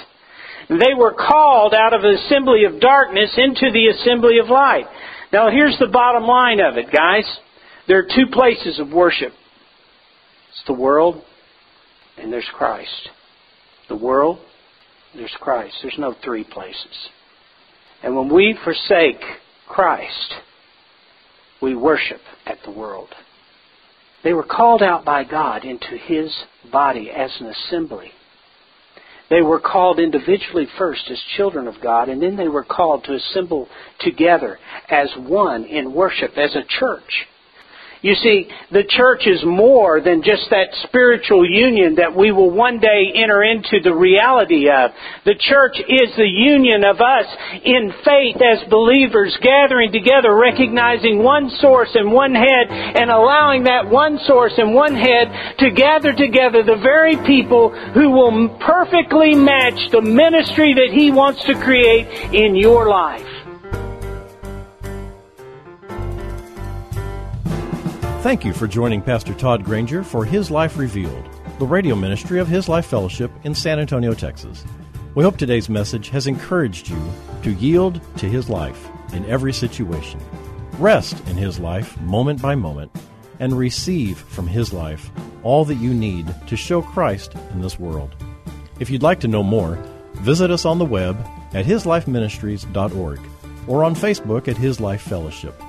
They 0.69 0.95
were 0.97 1.13
called 1.13 1.73
out 1.73 1.93
of 1.93 2.01
the 2.01 2.17
assembly 2.25 2.65
of 2.65 2.79
darkness 2.79 3.29
into 3.37 3.71
the 3.71 3.87
assembly 3.87 4.39
of 4.39 4.49
light. 4.49 4.85
Now 5.31 5.49
here's 5.51 5.77
the 5.77 5.91
bottom 5.91 6.23
line 6.23 6.59
of 6.59 6.77
it, 6.77 6.91
guys. 6.91 7.25
There 7.87 7.99
are 7.99 8.07
two 8.15 8.31
places 8.31 8.79
of 8.79 8.91
worship. 8.91 9.33
It's 10.49 10.63
the 10.65 10.73
world 10.73 11.21
and 12.17 12.31
there's 12.31 12.49
Christ. 12.53 13.09
The 13.89 13.95
world, 13.95 14.39
there's 15.15 15.35
Christ. 15.39 15.75
There's 15.81 15.97
no 15.99 16.15
three 16.23 16.43
places. 16.43 17.09
And 18.01 18.15
when 18.15 18.33
we 18.33 18.57
forsake 18.63 19.21
Christ, 19.67 20.33
we 21.61 21.75
worship 21.75 22.21
at 22.45 22.57
the 22.65 22.71
world. 22.71 23.09
They 24.23 24.33
were 24.33 24.43
called 24.43 24.81
out 24.81 25.03
by 25.03 25.23
God 25.23 25.65
into 25.65 25.97
His 25.97 26.33
body 26.71 27.11
as 27.11 27.31
an 27.39 27.47
assembly. 27.47 28.11
They 29.29 29.41
were 29.41 29.59
called 29.59 29.99
individually 29.99 30.67
first 30.77 31.09
as 31.09 31.19
children 31.35 31.67
of 31.67 31.81
God, 31.81 32.09
and 32.09 32.21
then 32.21 32.35
they 32.35 32.47
were 32.47 32.63
called 32.63 33.03
to 33.05 33.13
assemble 33.13 33.67
together 33.99 34.59
as 34.89 35.09
one 35.17 35.65
in 35.65 35.93
worship, 35.93 36.37
as 36.37 36.55
a 36.55 36.63
church. 36.63 37.27
You 38.03 38.15
see, 38.15 38.49
the 38.69 38.83
church 38.83 39.23
is 39.27 39.39
more 39.45 40.01
than 40.01 40.23
just 40.23 40.49
that 40.49 40.75
spiritual 40.83 41.49
union 41.49 41.95
that 41.95 42.13
we 42.13 42.33
will 42.33 42.51
one 42.51 42.79
day 42.79 43.13
enter 43.15 43.41
into 43.41 43.79
the 43.81 43.95
reality 43.95 44.67
of. 44.69 44.91
The 45.23 45.39
church 45.39 45.79
is 45.79 46.11
the 46.17 46.27
union 46.27 46.83
of 46.83 46.99
us 46.99 47.25
in 47.63 47.93
faith 48.03 48.35
as 48.43 48.67
believers 48.69 49.31
gathering 49.41 49.93
together, 49.93 50.35
recognizing 50.35 51.23
one 51.23 51.49
source 51.61 51.95
and 51.95 52.11
one 52.11 52.35
head, 52.35 52.67
and 52.69 53.09
allowing 53.09 53.63
that 53.71 53.89
one 53.89 54.19
source 54.27 54.53
and 54.57 54.75
one 54.75 54.95
head 54.95 55.55
to 55.59 55.71
gather 55.71 56.11
together 56.11 56.61
the 56.61 56.83
very 56.83 57.15
people 57.23 57.69
who 57.93 58.11
will 58.11 58.49
perfectly 58.59 59.33
match 59.33 59.79
the 59.91 60.01
ministry 60.01 60.73
that 60.73 60.91
He 60.91 61.09
wants 61.09 61.41
to 61.45 61.55
create 61.55 62.35
in 62.35 62.57
your 62.57 62.89
life. 62.89 63.32
Thank 68.23 68.45
you 68.45 68.53
for 68.53 68.67
joining 68.67 69.01
Pastor 69.01 69.33
Todd 69.33 69.65
Granger 69.65 70.01
for 70.01 70.23
His 70.23 70.49
Life 70.49 70.77
Revealed, 70.77 71.27
the 71.59 71.65
radio 71.67 71.93
ministry 71.93 72.39
of 72.39 72.47
His 72.47 72.69
Life 72.69 72.85
Fellowship 72.85 73.29
in 73.43 73.53
San 73.53 73.79
Antonio, 73.79 74.13
Texas. 74.13 74.63
We 75.13 75.25
hope 75.25 75.35
today's 75.35 75.67
message 75.67 76.07
has 76.07 76.25
encouraged 76.25 76.87
you 76.87 77.11
to 77.41 77.51
yield 77.51 77.99
to 78.19 78.29
His 78.29 78.49
life 78.49 78.87
in 79.11 79.25
every 79.25 79.51
situation, 79.51 80.21
rest 80.79 81.19
in 81.27 81.35
His 81.35 81.59
life 81.59 81.99
moment 81.99 82.41
by 82.41 82.55
moment, 82.55 82.95
and 83.41 83.57
receive 83.57 84.19
from 84.19 84.47
His 84.47 84.71
life 84.71 85.11
all 85.43 85.65
that 85.65 85.75
you 85.75 85.93
need 85.93 86.33
to 86.47 86.55
show 86.55 86.81
Christ 86.81 87.35
in 87.51 87.59
this 87.59 87.77
world. 87.77 88.15
If 88.79 88.89
you'd 88.89 89.03
like 89.03 89.19
to 89.19 89.27
know 89.27 89.43
more, 89.43 89.75
visit 90.13 90.49
us 90.49 90.63
on 90.63 90.79
the 90.79 90.85
web 90.85 91.17
at 91.53 91.65
hislifeministries.org 91.65 93.19
or 93.67 93.83
on 93.83 93.95
Facebook 93.95 94.47
at 94.47 94.55
His 94.55 94.79
Life 94.79 95.01
Fellowship. 95.01 95.61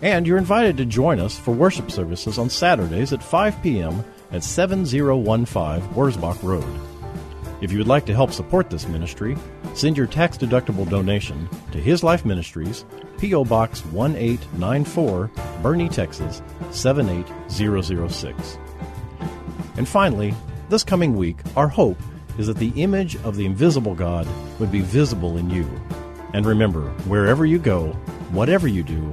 And 0.00 0.26
you're 0.26 0.38
invited 0.38 0.76
to 0.76 0.84
join 0.84 1.18
us 1.18 1.36
for 1.36 1.52
worship 1.52 1.90
services 1.90 2.38
on 2.38 2.50
Saturdays 2.50 3.12
at 3.12 3.22
5 3.22 3.62
p.m. 3.62 4.04
at 4.30 4.44
7015 4.44 5.94
Wurzbach 5.94 6.40
Road. 6.42 6.64
If 7.60 7.72
you 7.72 7.78
would 7.78 7.88
like 7.88 8.06
to 8.06 8.14
help 8.14 8.32
support 8.32 8.70
this 8.70 8.86
ministry, 8.86 9.36
send 9.74 9.96
your 9.96 10.06
tax 10.06 10.38
deductible 10.38 10.88
donation 10.88 11.48
to 11.72 11.78
His 11.78 12.04
Life 12.04 12.24
Ministries, 12.24 12.84
P.O. 13.18 13.44
Box 13.46 13.84
1894, 13.86 15.30
Boerne, 15.62 15.90
Texas 15.90 16.40
78006. 16.70 18.58
And 19.76 19.88
finally, 19.88 20.32
this 20.68 20.84
coming 20.84 21.16
week, 21.16 21.38
our 21.56 21.66
hope 21.66 21.98
is 22.38 22.46
that 22.46 22.58
the 22.58 22.72
image 22.80 23.16
of 23.24 23.34
the 23.34 23.46
invisible 23.46 23.96
God 23.96 24.28
would 24.60 24.70
be 24.70 24.80
visible 24.80 25.36
in 25.36 25.50
you. 25.50 25.68
And 26.34 26.46
remember, 26.46 26.90
wherever 27.08 27.44
you 27.44 27.58
go, 27.58 27.88
whatever 28.30 28.68
you 28.68 28.84
do, 28.84 29.12